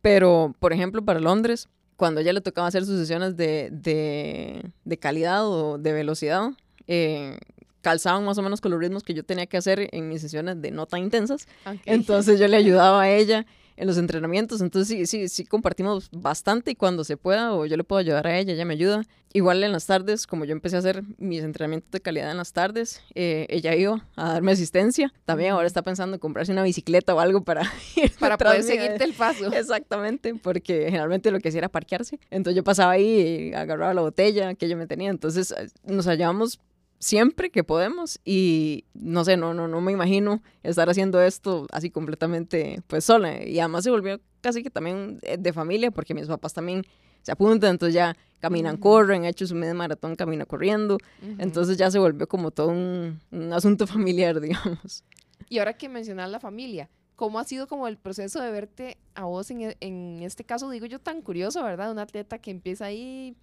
[0.00, 4.96] Pero, por ejemplo, para Londres, cuando ella le tocaba hacer sus sesiones de, de, de
[4.98, 6.50] calidad o de velocidad,
[6.86, 7.36] eh,
[7.80, 10.60] calzaban más o menos con los ritmos que yo tenía que hacer en mis sesiones
[10.62, 11.48] de no tan intensas.
[11.86, 13.46] Entonces yo le ayudaba a ella
[13.78, 14.60] en los entrenamientos.
[14.60, 18.26] Entonces sí, sí, sí compartimos bastante y cuando se pueda o yo le puedo ayudar
[18.26, 19.02] a ella, ella me ayuda.
[19.32, 22.54] Igual en las tardes, como yo empecé a hacer mis entrenamientos de calidad en las
[22.54, 25.12] tardes, eh, ella iba a darme asistencia.
[25.26, 27.62] También ahora está pensando en comprarse una bicicleta o algo para
[27.96, 29.46] ir Para poder seguirte el paso.
[29.52, 32.18] Exactamente, porque generalmente lo que hacía era parquearse.
[32.30, 35.10] Entonces yo pasaba ahí y agarraba la botella que ella me tenía.
[35.10, 36.58] Entonces eh, nos hallábamos
[36.98, 41.90] siempre que podemos y no sé, no, no, no me imagino estar haciendo esto así
[41.90, 43.44] completamente pues sola.
[43.44, 46.84] Y además se volvió casi que también de familia porque mis papás también
[47.22, 50.98] se apuntan, entonces ya caminan, corren, hecho su media maratón, camina corriendo,
[51.38, 53.20] entonces ya se volvió como todo un,
[53.52, 55.04] asunto familiar, digamos.
[55.48, 59.24] Y ahora que mencionas la familia, ¿cómo ha sido como el proceso de verte a
[59.24, 61.90] vos en, en este caso, digo yo, tan curioso, ¿verdad?
[61.90, 63.36] Un atleta que empieza ahí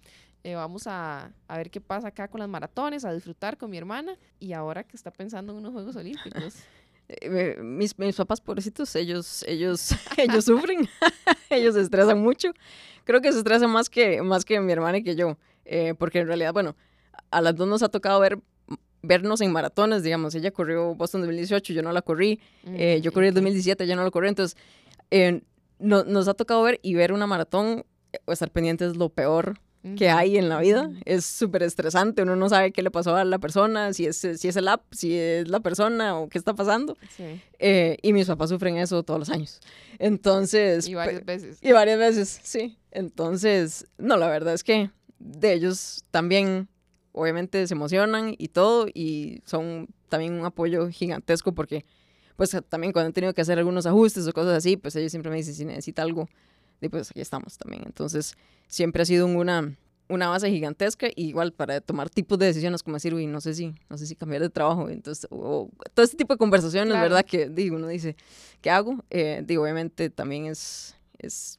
[0.46, 3.78] eh, vamos a, a, ver qué pasa acá con las maratones, a disfrutar con mi
[3.78, 6.54] hermana y ahora que está pensando en unos Juegos Olímpicos.
[7.08, 10.88] Eh, mis, mis papás pobrecitos, ellos, ellos, ellos sufren,
[11.50, 12.52] ellos se estresan mucho.
[13.02, 16.20] Creo que se estresan más que, más que mi hermana y que yo, eh, porque
[16.20, 16.76] en realidad, bueno,
[17.32, 18.38] a las dos nos ha tocado ver
[19.02, 23.28] vernos en maratones, digamos, ella corrió Boston 2018, yo no la corrí, mm, yo corrí
[23.28, 24.56] el 2017, ella no la corrió, entonces
[25.80, 27.84] no, nos ha tocado ver y ver una maratón
[28.26, 29.60] o estar pendiente es lo peor
[29.96, 30.90] que hay en la vida.
[31.04, 34.48] Es súper estresante, uno no sabe qué le pasó a la persona, si es, si
[34.48, 36.96] es el app, si es la persona o qué está pasando.
[37.58, 39.60] Eh, y mis papás sufren eso todos los años.
[39.98, 40.88] Entonces...
[40.88, 41.58] Y varias veces.
[41.62, 42.78] Y varias veces, sí.
[42.90, 46.68] Entonces, no, la verdad es que de ellos también,
[47.12, 51.84] obviamente, se emocionan y todo, y son también un apoyo gigantesco porque,
[52.36, 55.30] pues, también cuando han tenido que hacer algunos ajustes o cosas así, pues ellos siempre
[55.30, 56.28] me dicen, si necesita algo,
[56.80, 57.82] y pues aquí estamos también.
[57.86, 58.34] Entonces,
[58.68, 59.76] siempre ha sido una,
[60.08, 63.74] una base gigantesca, igual para tomar tipos de decisiones, como decir, uy, no sé si,
[63.88, 67.24] no sé si cambiar de trabajo, entonces, o, todo este tipo de conversaciones, ¿verdad?
[67.24, 68.16] Que digo, uno dice,
[68.60, 69.04] ¿qué hago?
[69.10, 71.58] Eh, digo, obviamente también es es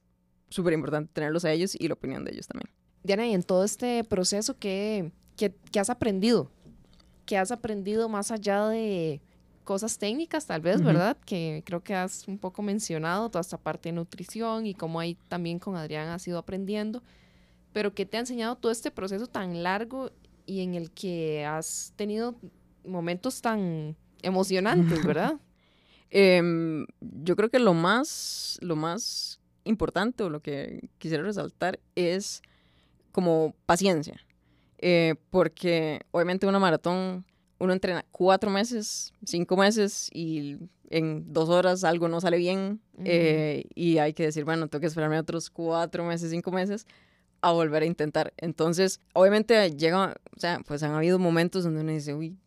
[0.50, 2.70] súper importante tenerlos a ellos y la opinión de ellos también.
[3.04, 6.50] Diana, y en todo este proceso, ¿qué, qué, qué has aprendido?
[7.26, 9.22] ¿Qué has aprendido más allá de
[9.68, 11.18] cosas técnicas, tal vez, ¿verdad?
[11.26, 15.18] Que creo que has un poco mencionado toda esta parte de nutrición y cómo ahí
[15.28, 17.04] también con Adrián has ido aprendiendo,
[17.74, 20.10] pero ¿qué te ha enseñado todo este proceso tan largo
[20.46, 22.36] y en el que has tenido
[22.86, 25.34] momentos tan emocionantes, ¿verdad?
[26.12, 32.42] Em, yo creo que lo más, lo más importante o lo que quisiera resaltar es
[33.12, 34.16] como paciencia,
[34.78, 37.26] eh, porque obviamente una maratón
[37.60, 40.58] uno entrena cuatro meses, cinco meses y
[40.90, 44.88] en dos horas algo no sale bien eh, y hay que decir, bueno, tengo que
[44.88, 46.86] esperarme otros cuatro meses, cinco meses
[47.42, 48.34] a volver a intentar.
[48.38, 52.38] Entonces, obviamente llega, o sea, pues han habido momentos donde uno dice, uy,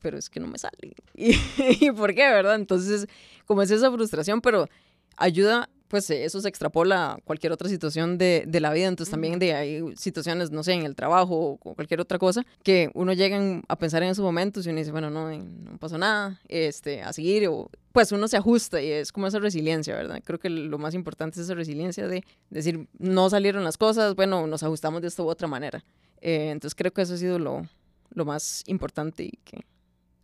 [0.00, 0.94] pero es que no me sale.
[1.14, 1.34] ¿Y,
[1.86, 2.54] ¿Y por qué, verdad?
[2.54, 3.06] Entonces,
[3.46, 4.68] como es esa frustración, pero
[5.16, 8.86] ayuda pues eso se extrapola a cualquier otra situación de, de la vida.
[8.86, 12.90] Entonces también de hay situaciones, no sé, en el trabajo o cualquier otra cosa, que
[12.94, 16.40] uno llega a pensar en esos momentos y uno dice, bueno, no, no pasó nada,
[16.48, 20.20] este, a seguir, o pues uno se ajusta y es como esa resiliencia, ¿verdad?
[20.24, 24.46] Creo que lo más importante es esa resiliencia de decir, no salieron las cosas, bueno,
[24.46, 25.82] nos ajustamos de esta u otra manera.
[26.20, 27.66] Eh, entonces creo que eso ha sido lo,
[28.10, 29.64] lo más importante y que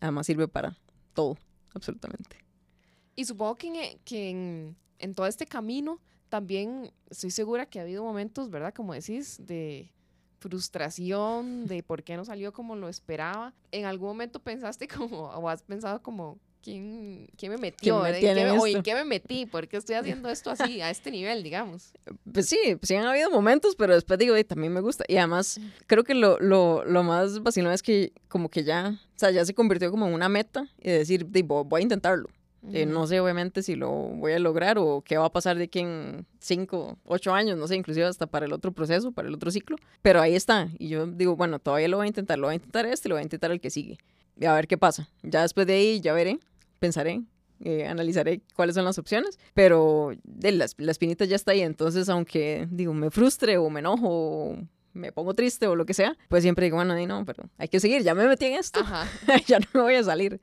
[0.01, 0.77] además sirve para
[1.15, 1.39] todo,
[1.73, 2.37] absolutamente.
[3.17, 8.03] Y supongo que que en en todo este camino también estoy segura que ha habido
[8.03, 8.75] momentos, ¿verdad?
[8.75, 9.93] Como decís, de
[10.41, 13.55] frustración, de por qué no salió como lo esperaba.
[13.71, 18.03] ¿En algún momento pensaste como, o has pensado como, ¿quién, quién me metió?
[18.03, 19.47] ¿Quién me ¿Qué me, ¿En qué me metí?
[19.47, 21.93] ¿Por qué estoy haciendo esto así, a este nivel, digamos?
[22.31, 25.05] Pues sí, pues sí han habido momentos, pero después digo, también me gusta.
[25.09, 29.19] Y además, creo que lo, lo, lo más vacilón es que como que ya, o
[29.19, 32.29] sea, ya se convirtió como en una meta y decir, voy a intentarlo.
[32.73, 35.65] Eh, no sé obviamente si lo voy a lograr o qué va a pasar de
[35.65, 39.35] aquí en 5, 8 años, no sé, inclusive hasta para el otro proceso, para el
[39.35, 39.77] otro ciclo.
[40.03, 40.69] Pero ahí está.
[40.79, 43.17] Y yo digo, bueno, todavía lo voy a intentar, lo voy a intentar este, lo
[43.17, 43.99] voy a intentar el que sigue.
[44.41, 45.09] Y a ver qué pasa.
[45.23, 46.39] Ya después de ahí ya veré,
[46.79, 47.23] pensaré,
[47.61, 49.39] eh, analizaré cuáles son las opciones.
[49.53, 51.61] Pero de las, la espinita ya está ahí.
[51.61, 54.59] Entonces, aunque digo, me frustre o me enojo o
[54.95, 57.81] me pongo triste o lo que sea, pues siempre digo, bueno, no, pero hay que
[57.81, 58.81] seguir, ya me metí en esto,
[59.47, 60.41] ya no me voy a salir.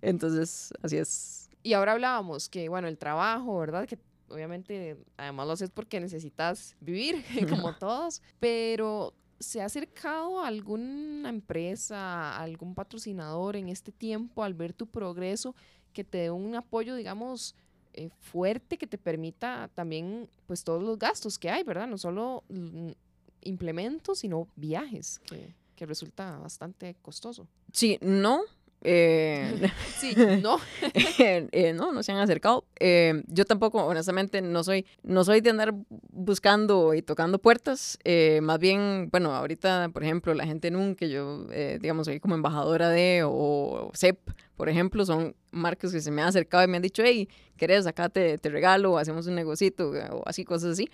[0.00, 3.86] Entonces, así es y ahora hablábamos que, bueno, el trabajo, ¿verdad?
[3.86, 3.98] Que
[4.28, 11.28] obviamente además lo haces porque necesitas vivir, como todos, pero ¿se ha acercado a alguna
[11.28, 15.54] empresa, algún patrocinador en este tiempo al ver tu progreso
[15.92, 17.54] que te dé un apoyo, digamos,
[17.92, 21.86] eh, fuerte que te permita también, pues, todos los gastos que hay, ¿verdad?
[21.86, 22.44] No solo
[23.42, 27.46] implementos, sino viajes, que, que resulta bastante costoso.
[27.72, 28.42] Sí, no,
[28.84, 30.58] eh, sí, no.
[31.18, 32.64] Eh, no, no se han acercado.
[32.78, 35.74] Eh, yo tampoco, honestamente, no soy, no soy de andar
[36.10, 37.98] buscando y tocando puertas.
[38.40, 41.46] más bien, bueno, ahorita, por ejemplo, la gente nunca, que yo,
[41.80, 44.18] digamos, soy como embajadora de, o, CEP,
[44.56, 47.86] por ejemplo, son marcas que se me han acercado y me han dicho, hey, ¿querés?
[47.86, 50.88] Acá te, te regalo, hacemos un negocito, o así, cosas así.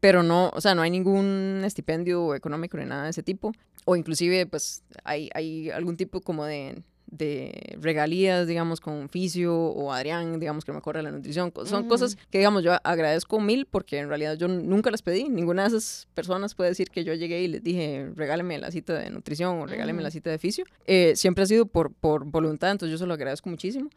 [0.00, 3.52] pero no, o sea, no hay ningún estipendio económico ni nada de ese tipo.
[3.84, 9.92] O inclusive, pues, hay, hay algún tipo como de de regalías, digamos, con Fisio o
[9.92, 11.52] Adrián, digamos, que me corre la nutrición.
[11.64, 15.28] Son cosas que, digamos, yo agradezco mil porque en realidad yo nunca las pedí.
[15.28, 18.94] Ninguna de esas personas puede decir que yo llegué y les dije, regáleme la cita
[18.94, 20.64] de nutrición o regáleme la cita de Fisio.
[20.86, 23.88] Eh, siempre ha sido por, por voluntad, entonces yo se lo agradezco muchísimo.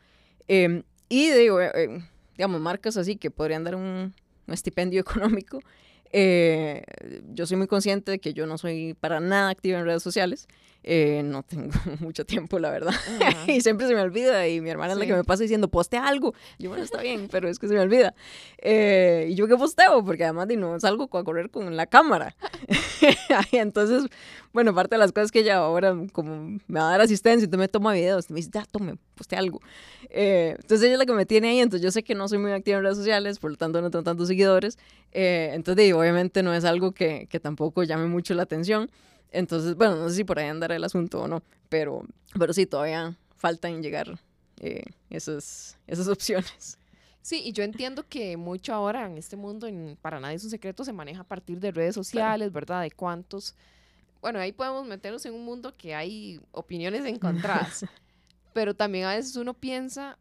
[0.47, 2.03] Em, y digo, eh, eh,
[2.37, 4.13] digamos, marcas así que podrían dar un,
[4.47, 5.59] un estipendio económico.
[6.13, 10.47] yo soy muy consciente de que yo no soy para nada activa en redes sociales
[10.83, 12.93] Eh, no tengo mucho tiempo, la verdad.
[13.47, 14.47] y siempre se me olvida.
[14.47, 16.33] Y mi hermana es la que me pasa diciendo, poste algo.
[16.57, 18.13] Y yo, bueno, está bien, pero es que se me olvida.
[18.57, 22.35] Eh, y yo que posteo, porque además de no salgo a correr con la cámara.
[23.51, 24.09] entonces,
[24.53, 27.59] bueno, parte de las cosas que ella ahora, como me va a dar asistencia, entonces
[27.59, 29.61] me toma videos, me dice, ya, tome, poste algo.
[30.09, 32.39] Eh, entonces ella es la que me tiene ahí, entonces yo sé que no soy
[32.39, 34.77] muy activa en redes sociales, por lo tanto no tengo tantos seguidores.
[35.11, 38.89] entonces, obviamente no es algo que, que tampoco llame mucho la atención.
[39.31, 42.03] Entonces, bueno, no sé si por ahí andará el asunto o no, pero,
[42.37, 44.19] pero sí, todavía faltan llegar
[44.59, 46.77] eh, esas, esas opciones.
[47.21, 50.49] Sí, y yo entiendo que mucho ahora en este mundo, en, para nadie es un
[50.49, 52.81] secreto, se maneja a partir de redes sociales, ¿verdad?
[52.81, 53.55] De cuántos...
[54.21, 57.85] Bueno, ahí podemos meternos en un mundo que hay opiniones encontradas,
[58.53, 60.17] pero también a veces uno piensa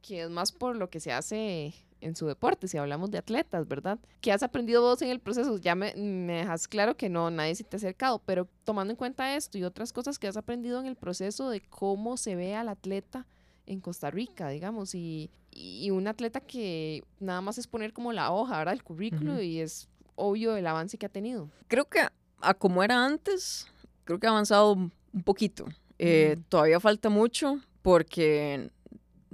[0.00, 3.66] que es más por lo que se hace en su deporte, si hablamos de atletas,
[3.66, 3.98] ¿verdad?
[4.20, 5.56] ¿Qué has aprendido vos en el proceso?
[5.58, 8.96] Ya me, me dejas claro que no, nadie se te ha acercado, pero tomando en
[8.96, 12.54] cuenta esto y otras cosas que has aprendido en el proceso de cómo se ve
[12.54, 13.26] al atleta
[13.66, 18.32] en Costa Rica, digamos, y, y un atleta que nada más es poner como la
[18.32, 18.74] hoja, ¿verdad?
[18.74, 21.48] El currículo y es obvio el avance que ha tenido.
[21.68, 22.00] Creo que
[22.40, 23.66] a como era antes,
[24.04, 25.66] creo que ha avanzado un poquito.
[25.98, 28.70] Eh, todavía falta mucho porque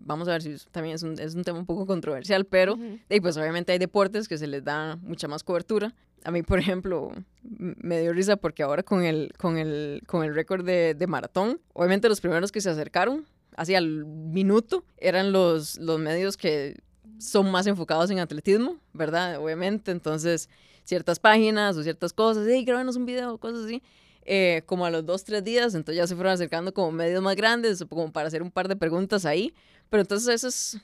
[0.08, 2.76] vamos a ver si también es un, es un tema un poco controversial, pero
[3.20, 5.94] pues obviamente hay deportes que se les da mucha más cobertura.
[6.24, 10.34] A mí, por ejemplo, me dio risa porque ahora con el, con el, con el
[10.34, 15.78] récord de, de maratón, obviamente los primeros que se acercaron, hacia el minuto, eran los,
[15.78, 16.80] los medios que
[17.18, 19.40] son más enfocados en atletismo, ¿verdad?
[19.40, 20.48] Obviamente, entonces
[20.84, 23.82] ciertas páginas o ciertas cosas, hey, grábanos un video, cosas así.
[24.30, 27.34] Eh, como a los dos, tres días, entonces ya se fueron acercando como medios más
[27.34, 29.54] grandes, como para hacer un par de preguntas ahí,
[29.88, 30.78] pero entonces eso es,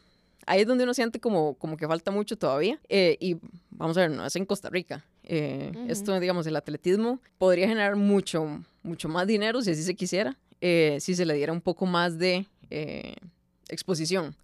[0.46, 3.37] ahí es donde uno siente como, como que falta mucho todavía, eh, y
[3.68, 7.96] vamos a ver, no es en Costa Rica, eh, esto, digamos, el atletismo podría generar
[7.96, 12.18] mucho, mucho más dinero si así se quisiera, si se le diera un poco más
[12.18, 12.46] de
[13.68, 14.35] exposición.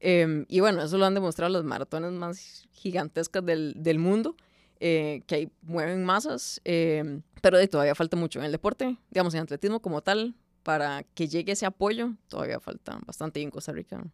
[0.00, 4.34] Em, y bueno, eso lo han demostrado los maratones más gigantescas del, del mundo.
[4.80, 9.40] Eh, que ahí mueven masas, eh, pero todavía falta mucho en el deporte, digamos, en
[9.40, 14.04] atletismo como tal, para que llegue ese apoyo, todavía falta bastante en Costa Rica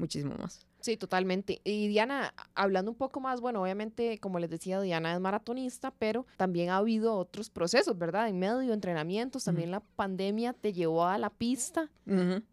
[0.00, 0.66] muchísimo más.
[0.80, 1.60] Sí, totalmente.
[1.62, 6.26] Y Diana, hablando un poco más, bueno, obviamente, como les decía, Diana es maratonista, pero
[6.36, 8.28] también ha habido otros procesos, ¿verdad?
[8.28, 11.90] En medio, entrenamientos, también la pandemia te llevó a la pista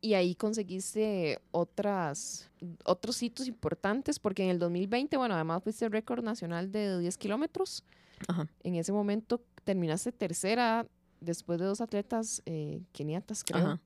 [0.02, 2.52] y ahí conseguiste otras,
[2.84, 7.18] otros hitos importantes, porque en el 2020, bueno, además fuiste el récord nacional de 10
[7.18, 7.84] kilómetros.
[8.64, 10.86] En ese momento terminaste tercera
[11.22, 13.80] después de dos atletas eh, keniatas, creo.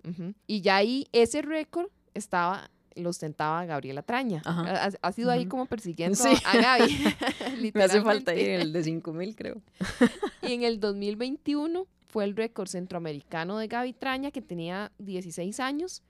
[0.48, 4.42] Y ya ahí ese récord estaba lo ostentaba Gabriela Traña.
[4.46, 7.72] Ha, sido ahí como persiguiendo a Gaby.
[7.74, 9.62] Me hace falta ir el de 5000, creo.
[10.42, 16.04] y en el 2021 fue el récord centroamericano de Gaby Traña, que tenía 16 años.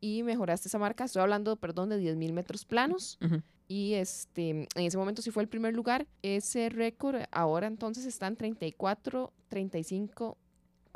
[0.00, 1.04] Y mejoraste esa marca.
[1.04, 3.18] Estoy hablando, perdón, de 10.000 metros planos.
[3.66, 6.06] Y este, en ese momento sí fue el primer lugar.
[6.22, 10.38] Ese récord ahora entonces está en 34, 35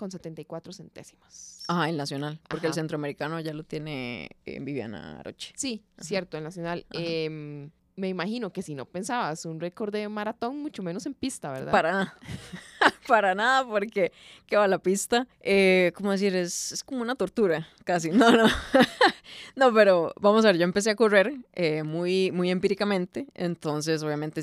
[0.02, 1.62] con 74 centésimas.
[1.68, 5.52] Ajá, el nacional, porque el centroamericano ya lo tiene en Viviana Aroche.
[5.54, 6.84] Sí, cierto, el nacional.
[6.90, 11.52] Em, me imagino que si no pensabas un récord de maratón, mucho menos en pista,
[11.52, 11.70] ¿verdad?
[11.70, 12.18] Para nada.
[13.06, 14.10] Para nada, porque
[14.48, 16.34] que va la pista, eh, ¿cómo decir?
[16.34, 18.10] Es, es, como una tortura, casi.
[18.10, 18.48] No, no.
[19.54, 24.40] no, pero vamos a ver, yo empecé a correr eh, muy, muy empíricamente, entonces obviamente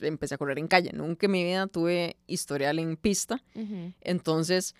[0.00, 0.90] empecé a correr en calle.
[0.92, 3.42] Nunca en mi vida tuve historial en pista.
[4.00, 4.74] Entonces,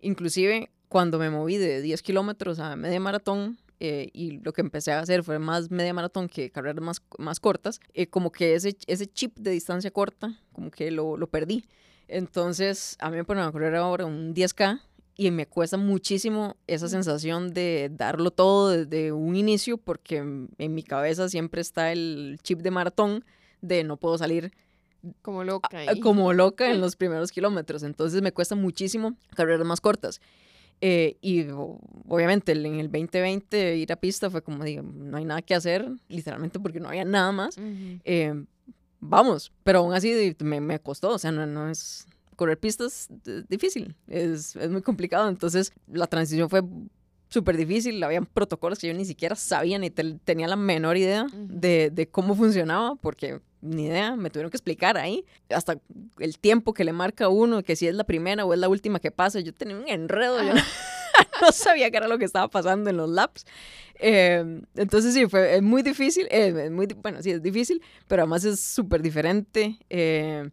[0.00, 4.92] inclusive cuando me moví de 10 kilómetros a media maratón, eh, y lo que empecé
[4.92, 8.76] a hacer fue más media maratón que carreras más, más cortas, eh, como que ese,
[8.86, 11.64] ese chip de distancia corta, como que lo, lo perdí.
[12.06, 14.82] Entonces, a mí me ponen a correr ahora un 10K
[15.16, 20.82] y me cuesta muchísimo esa sensación de darlo todo desde un inicio porque en mi
[20.82, 23.24] cabeza siempre está el chip de maratón
[23.62, 24.52] de no puedo salir
[25.22, 25.68] como loca.
[26.02, 27.82] Como loca en los primeros kilómetros.
[27.82, 30.20] Entonces me cuesta muchísimo carreras más cortas.
[30.84, 31.46] Eh, y
[32.08, 35.88] obviamente en el 2020 ir a pista fue como, digo, no hay nada que hacer,
[36.08, 37.56] literalmente porque no había nada más.
[38.04, 38.44] Eh,
[38.98, 42.06] vamos, pero aún así me, me costó, o sea, no, no es...
[42.34, 45.28] Correr pistas es difícil, es, es muy complicado.
[45.28, 46.62] Entonces la transición fue
[47.28, 51.90] súper difícil, habían protocolos que yo ni siquiera sabía ni tenía la menor idea de,
[51.90, 55.78] de, cómo funcionaba, porque ni idea, me tuvieron que explicar ahí, hasta
[56.18, 58.98] el tiempo que le marca uno, que si es la primera o es la última
[59.00, 60.52] que pasa, yo tenía un enredo, yo
[61.40, 63.46] no sabía qué era lo que estaba pasando en los laps.
[63.94, 68.44] Em, entonces sí, fue es muy difícil, es muy, bueno, sí, es difícil, pero además
[68.44, 69.78] es súper diferente.
[69.88, 70.50] Eh,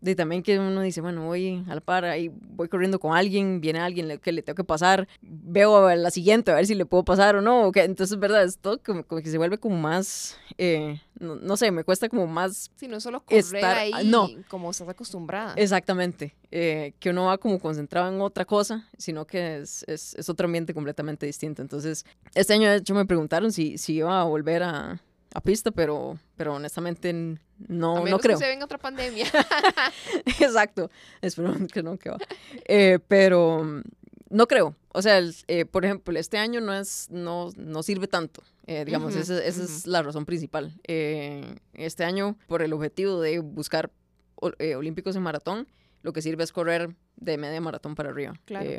[0.00, 3.80] de también que uno dice, bueno, voy al par, ahí voy corriendo con alguien, viene
[3.80, 7.04] alguien que le tengo que pasar, veo a la siguiente a ver si le puedo
[7.04, 7.72] pasar o no.
[7.72, 8.44] que Entonces, ¿verdad?
[8.44, 12.70] Es todo como, que se vuelve como más, eh, no, sé, me cuesta como más...
[12.76, 14.28] Sí, no solo correr estar, ahí no.
[14.48, 15.54] como estás acostumbrada.
[15.54, 20.28] Exactamente, eh, que uno va como concentrado en otra cosa, sino que es, es, es,
[20.28, 21.60] otro ambiente completamente distinto.
[21.60, 25.02] Entonces, este año de hecho me preguntaron si, si iba a volver a,
[25.34, 28.36] a pista, pero, pero honestamente no, no creo.
[28.38, 29.26] que se venga otra pandemia.
[30.40, 32.18] Exacto, espero que no, que va.
[32.64, 33.82] Eh, pero
[34.30, 34.74] no creo.
[34.92, 38.42] O sea, eh, por ejemplo, este año no es, no, no sirve tanto.
[38.66, 40.78] Eh, digamos, esa, es la razón principal.
[40.84, 43.90] este año, por el objetivo de buscar
[44.36, 45.68] olímpicos en maratón,
[46.02, 48.34] lo que sirve es correr de media maratón para arriba,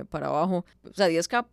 [0.09, 0.65] para abajo.
[0.83, 1.45] O sea, 10K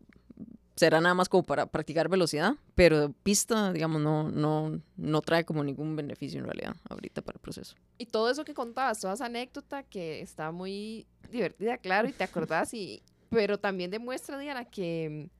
[0.77, 5.64] será nada más como para practicar velocidad, pero pista, digamos, no, no, no trae como
[5.64, 7.77] ningún beneficio en realidad ahorita para el proceso.
[7.99, 12.24] Y todo eso que contabas, toda esa anécdota que está muy divertida, claro, y te
[12.24, 15.31] acordás, y, pero también demuestra, Diana, que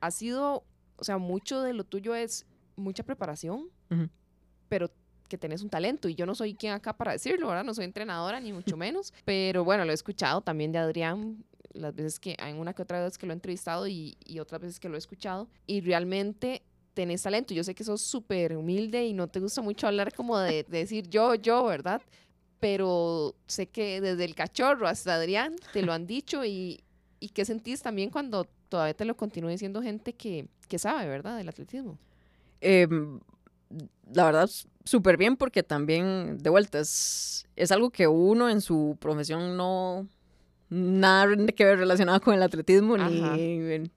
[0.00, 0.64] ha sido,
[0.96, 3.68] o sea, mucho de lo tuyo es mucha preparación,
[4.68, 4.90] pero
[5.28, 7.64] que tenés un talento y yo no soy quien acá para decirlo, ¿verdad?
[7.64, 11.42] No soy entrenadora ni mucho menos, pero bueno, lo he escuchado también de Adrián
[11.74, 14.60] las veces que, hay una que otra vez que lo he entrevistado y, y otras
[14.60, 16.62] veces que lo he escuchado, y realmente
[16.94, 17.54] tenés talento.
[17.54, 21.08] Yo sé que sos súper humilde y no te gusta mucho hablar como de, decir
[21.08, 22.02] yo, yo, ¿verdad?
[22.60, 26.82] Pero sé que desde el cachorro hasta Adrián te lo han dicho y,
[27.18, 31.36] y qué sentís también cuando todavía te lo continúe diciendo gente que, que sabe, ¿verdad?
[31.36, 31.98] Del atletismo.
[32.60, 33.20] Em,
[34.12, 34.50] la verdad,
[34.84, 40.06] súper bien porque también, de vuelta, es, es algo que uno en su profesión no,
[40.72, 43.90] nada que ver relacionado con el atletismo, ni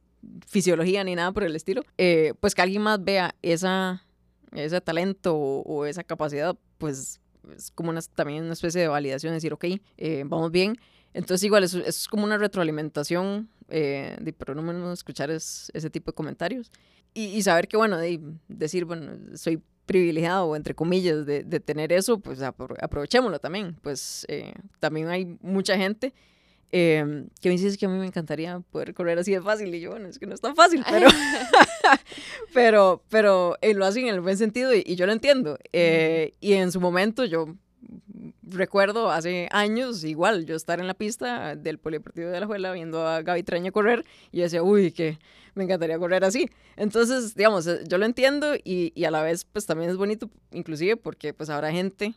[0.48, 4.04] fisiología, ni nada por el estilo, eh, pues que alguien más vea esa,
[4.52, 7.22] ese talento o, esa capacidad, pues
[7.56, 9.66] es como una, también una especie de validación, decir, ok,
[9.98, 10.78] eh, vamos bien.
[11.14, 16.12] Entonces igual es, es como una retroalimentación, eh, de, pero no menos escuchar ese tipo
[16.12, 16.72] de comentarios
[17.14, 18.20] y, saber que, bueno, de,
[18.50, 23.78] decir, bueno, soy privilegiado, entre comillas, de, de tener eso, pues aprovechémoslo también.
[23.82, 24.28] Pues
[24.82, 26.14] también hay mucha gente
[26.78, 29.80] eh, que me dices que a mí me encantaría poder correr así de fácil y
[29.80, 31.08] yo, bueno, es que no es tan fácil, pero,
[32.54, 35.58] pero, pero eh, lo hacen en el buen sentido y, yo lo entiendo.
[35.72, 37.56] Eh, y en su momento yo
[38.42, 43.08] recuerdo hace años, igual, yo estar en la pista del Polideportivo de la Juela viendo
[43.08, 44.04] a Gaby Traña correr
[44.34, 45.18] y yo decía, uy, que
[45.54, 46.50] me encantaría correr así.
[46.76, 50.30] Entonces, digamos, eh, yo lo entiendo y, y, a la vez, pues también es bonito,
[50.52, 52.16] inclusive porque pues habrá gente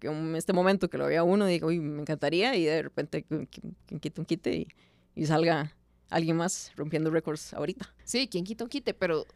[0.00, 3.24] que en este momento que lo vea uno, digo, uy, me encantaría, y de repente
[3.24, 4.68] quien quite un quite y,
[5.14, 5.74] y salga
[6.10, 7.92] alguien más rompiendo récords ahorita.
[8.04, 9.26] Sí, quien quita un quite, pero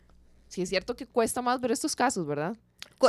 [0.49, 2.57] sí es cierto que cuesta más ver estos casos, ¿verdad?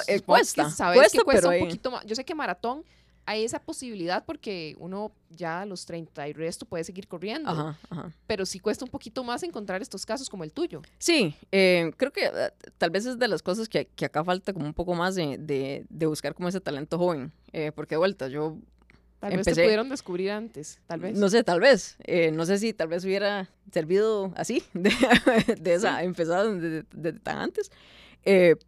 [0.08, 2.06] Eh, cuesta, sabes que cuesta un poquito más.
[2.06, 2.84] Yo sé que maratón
[3.26, 7.76] hay esa posibilidad porque uno ya a los 30 y resto puede seguir corriendo.
[8.28, 10.82] Pero sí cuesta un poquito más encontrar estos casos como el tuyo.
[10.98, 14.54] Sí, eh, creo que eh, tal vez es de las cosas que, que, acá falta
[14.54, 17.32] como un poco más de, de, de buscar como ese talento joven.
[17.54, 18.58] Eh, porque de vuelta, yo
[19.20, 21.18] Tal vez te pudieron descubrir antes, tal vez.
[21.18, 21.98] No sé, tal vez.
[22.34, 24.92] no sé si tal vez hubiera servido así, de,
[25.60, 27.72] de esa, empezado de, tan antes.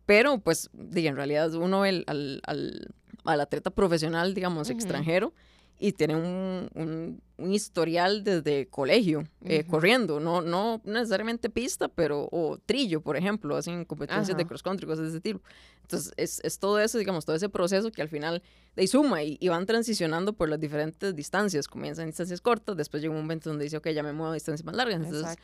[0.06, 2.96] pero pues, en realidad uno el, al, al
[3.26, 5.34] al atleta profesional, digamos, extranjero,
[5.78, 12.58] y tiene un, un, historial desde colegio, eh, corriendo, no, no necesariamente pista, pero, o
[12.66, 15.42] trillo, por ejemplo, hacen competencias de cross country, cosas de ese tipo.
[15.82, 18.42] Entonces, es, es, todo eso, digamos, todo ese proceso que al final
[18.76, 21.68] de suma y, y, van transicionando por las diferentes distancias.
[21.68, 24.36] Comienzan en distancias cortas, después llega un momento donde dice, ok, ya me muevo a
[24.36, 25.04] distancias más largas.
[25.04, 25.36] Entonces,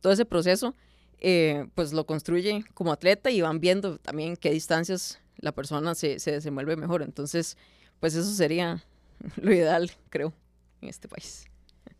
[0.00, 0.74] todo ese proceso,
[1.20, 6.18] eh, pues lo construye como atleta y van viendo también qué distancias la persona se,
[6.18, 7.02] se desenvuelve mejor.
[7.02, 7.56] Entonces,
[8.00, 8.82] pues eso sería
[9.36, 10.32] lo ideal, creo,
[10.80, 11.46] en este país.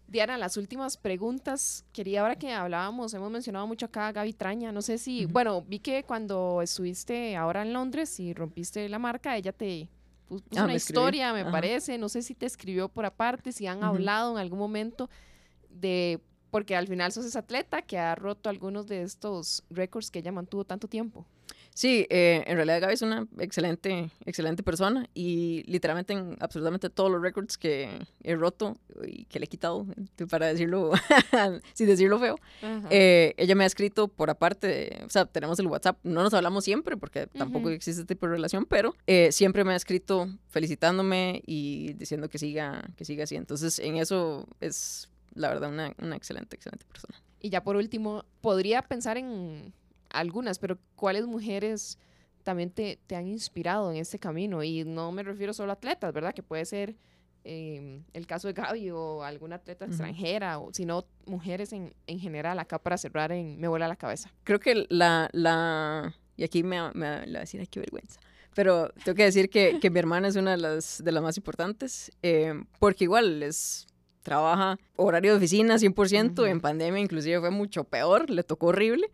[0.08, 1.84] Diana, las últimas preguntas.
[1.92, 4.72] Quería ahora que hablábamos, hemos mencionado mucho acá a Gaby Traña.
[4.72, 9.36] No sé si, bueno, vi que cuando estuviste ahora en Londres y rompiste la marca,
[9.36, 9.88] ella te
[10.28, 11.98] puso ah, una historia, me parece.
[11.98, 15.10] No sé si te escribió por aparte, si han hablado en algún momento
[15.70, 16.20] de,
[16.50, 20.30] porque al final sos esa atleta que ha roto algunos de estos récords que ella
[20.30, 21.26] mantuvo tanto tiempo.
[21.76, 27.10] Sí, eh, en realidad Gaby es una excelente, excelente persona y literalmente en absolutamente todos
[27.10, 27.90] los records que
[28.22, 29.86] he roto y que le he quitado,
[30.30, 30.92] para decirlo,
[31.74, 32.38] sin decirlo feo,
[32.88, 36.64] eh, ella me ha escrito por aparte, o sea, tenemos el WhatsApp, no nos hablamos
[36.64, 41.42] siempre porque tampoco existe este tipo de relación, pero eh, siempre me ha escrito felicitándome
[41.44, 43.36] y diciendo que siga, que siga así.
[43.36, 47.22] Entonces, en eso es la verdad una, una excelente, excelente persona.
[47.38, 49.74] Y ya por último, podría pensar en
[50.18, 51.98] algunas, pero ¿cuáles mujeres
[52.42, 54.62] también te, te, han inspirado en este camino?
[54.62, 56.34] Y no me refiero solo a atletas, ¿verdad?
[56.34, 56.96] Que puede ser
[57.44, 62.18] em, el caso de Gaby o alguna atleta extranjera, o si no, mujeres en, en,
[62.18, 64.32] general, acá para cerrar en Me vuela la cabeza.
[64.44, 68.20] Creo que la, la y aquí me, me, va a decir, ay, qué vergüenza.
[68.54, 71.36] Pero tengo que decir que, que mi hermana es una de las, de las más
[71.36, 73.86] importantes, eh, porque igual es
[74.26, 79.08] trabaja horario de oficina 100%, en pandemia inclusive fue mucho peor, le tocó horrible.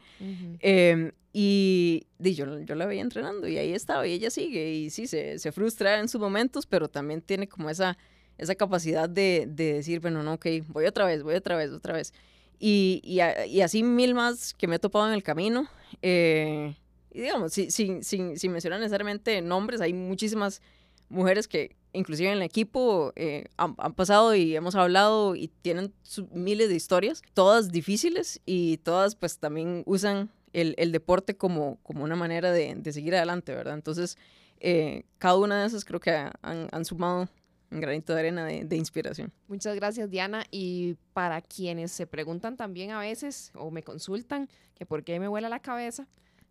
[0.60, 5.06] Em, y, yo, yo la veía entrenando y ahí estaba y ella sigue y sí,
[5.06, 7.98] se, se frustra en sus momentos, pero también tiene como esa,
[8.38, 11.92] esa capacidad de, de decir, bueno, no, ok, voy otra vez, voy otra vez, otra
[11.92, 12.14] vez.
[12.58, 15.68] Y, y, y así mil más que me he topado en el camino.
[16.00, 16.74] Eh,
[17.10, 20.62] y digamos, sin, sin, sin, sin mencionar necesariamente nombres, hay muchísimas
[21.10, 25.92] mujeres que inclusive en el equipo eh, han, pasado y hemos hablado y tienen
[26.32, 32.04] miles de historias, todas difíciles y todas pues también usan el, el deporte como, como
[32.04, 33.74] una manera de, de, seguir adelante, ¿verdad?
[33.74, 34.16] Entonces,
[34.60, 37.28] eh, cada una de esas creo que han, han sumado
[37.70, 39.32] un granito de arena de, de, inspiración.
[39.48, 40.44] Muchas gracias, Diana.
[40.50, 45.28] Y para quienes se preguntan también a veces o me consultan que por qué me
[45.28, 46.06] vuela la cabeza,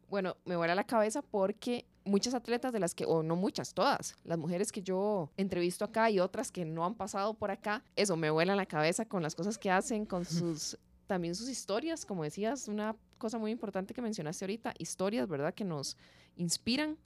[0.09, 4.15] bueno, me vuela la cabeza porque muchas atletas de las que, o no muchas, todas,
[4.23, 8.15] las mujeres que yo entrevisto acá y otras que no han pasado por acá, eso
[8.15, 10.77] me vuela la cabeza con las cosas que hacen, con sus,
[11.07, 15.53] también sus historias, como decías, una cosa muy importante que mencionaste ahorita, historias, ¿verdad?
[15.53, 15.97] Que nos
[16.35, 16.97] inspiran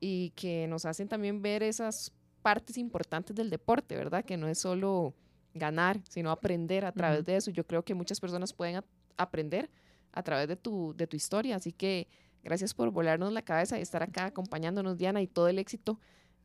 [0.00, 4.24] y que nos hacen también ver esas partes importantes del deporte, ¿verdad?
[4.24, 5.14] Que no es solo
[5.54, 7.50] ganar, sino aprender a través de eso.
[7.50, 8.82] Yo creo que muchas personas pueden
[9.16, 9.70] aprender
[10.12, 12.08] a través de tu, de tu historia, así que
[12.42, 15.98] Gracias por volarnos la cabeza y estar acá acompañándonos, Diana, y todo el éxito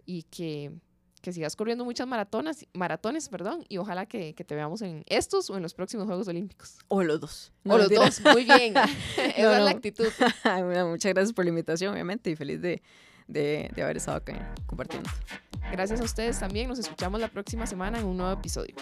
[0.05, 0.71] y que,
[1.21, 5.49] que sigas corriendo muchas maratonas, maratones, perdón, y ojalá que, que, te veamos en estos
[5.49, 6.77] o en los próximos Juegos Olímpicos.
[6.87, 7.53] O los dos.
[7.65, 8.73] o los dos, muy bien.
[9.17, 10.07] Esa es la actitud.
[10.89, 12.81] muchas gracias por la invitación, obviamente, y feliz de,
[13.27, 15.09] de, de haber estado acá compartiendo.
[15.71, 16.69] Gracias a ustedes también.
[16.69, 18.75] Nos escuchamos la próxima semana en un nuevo episodio.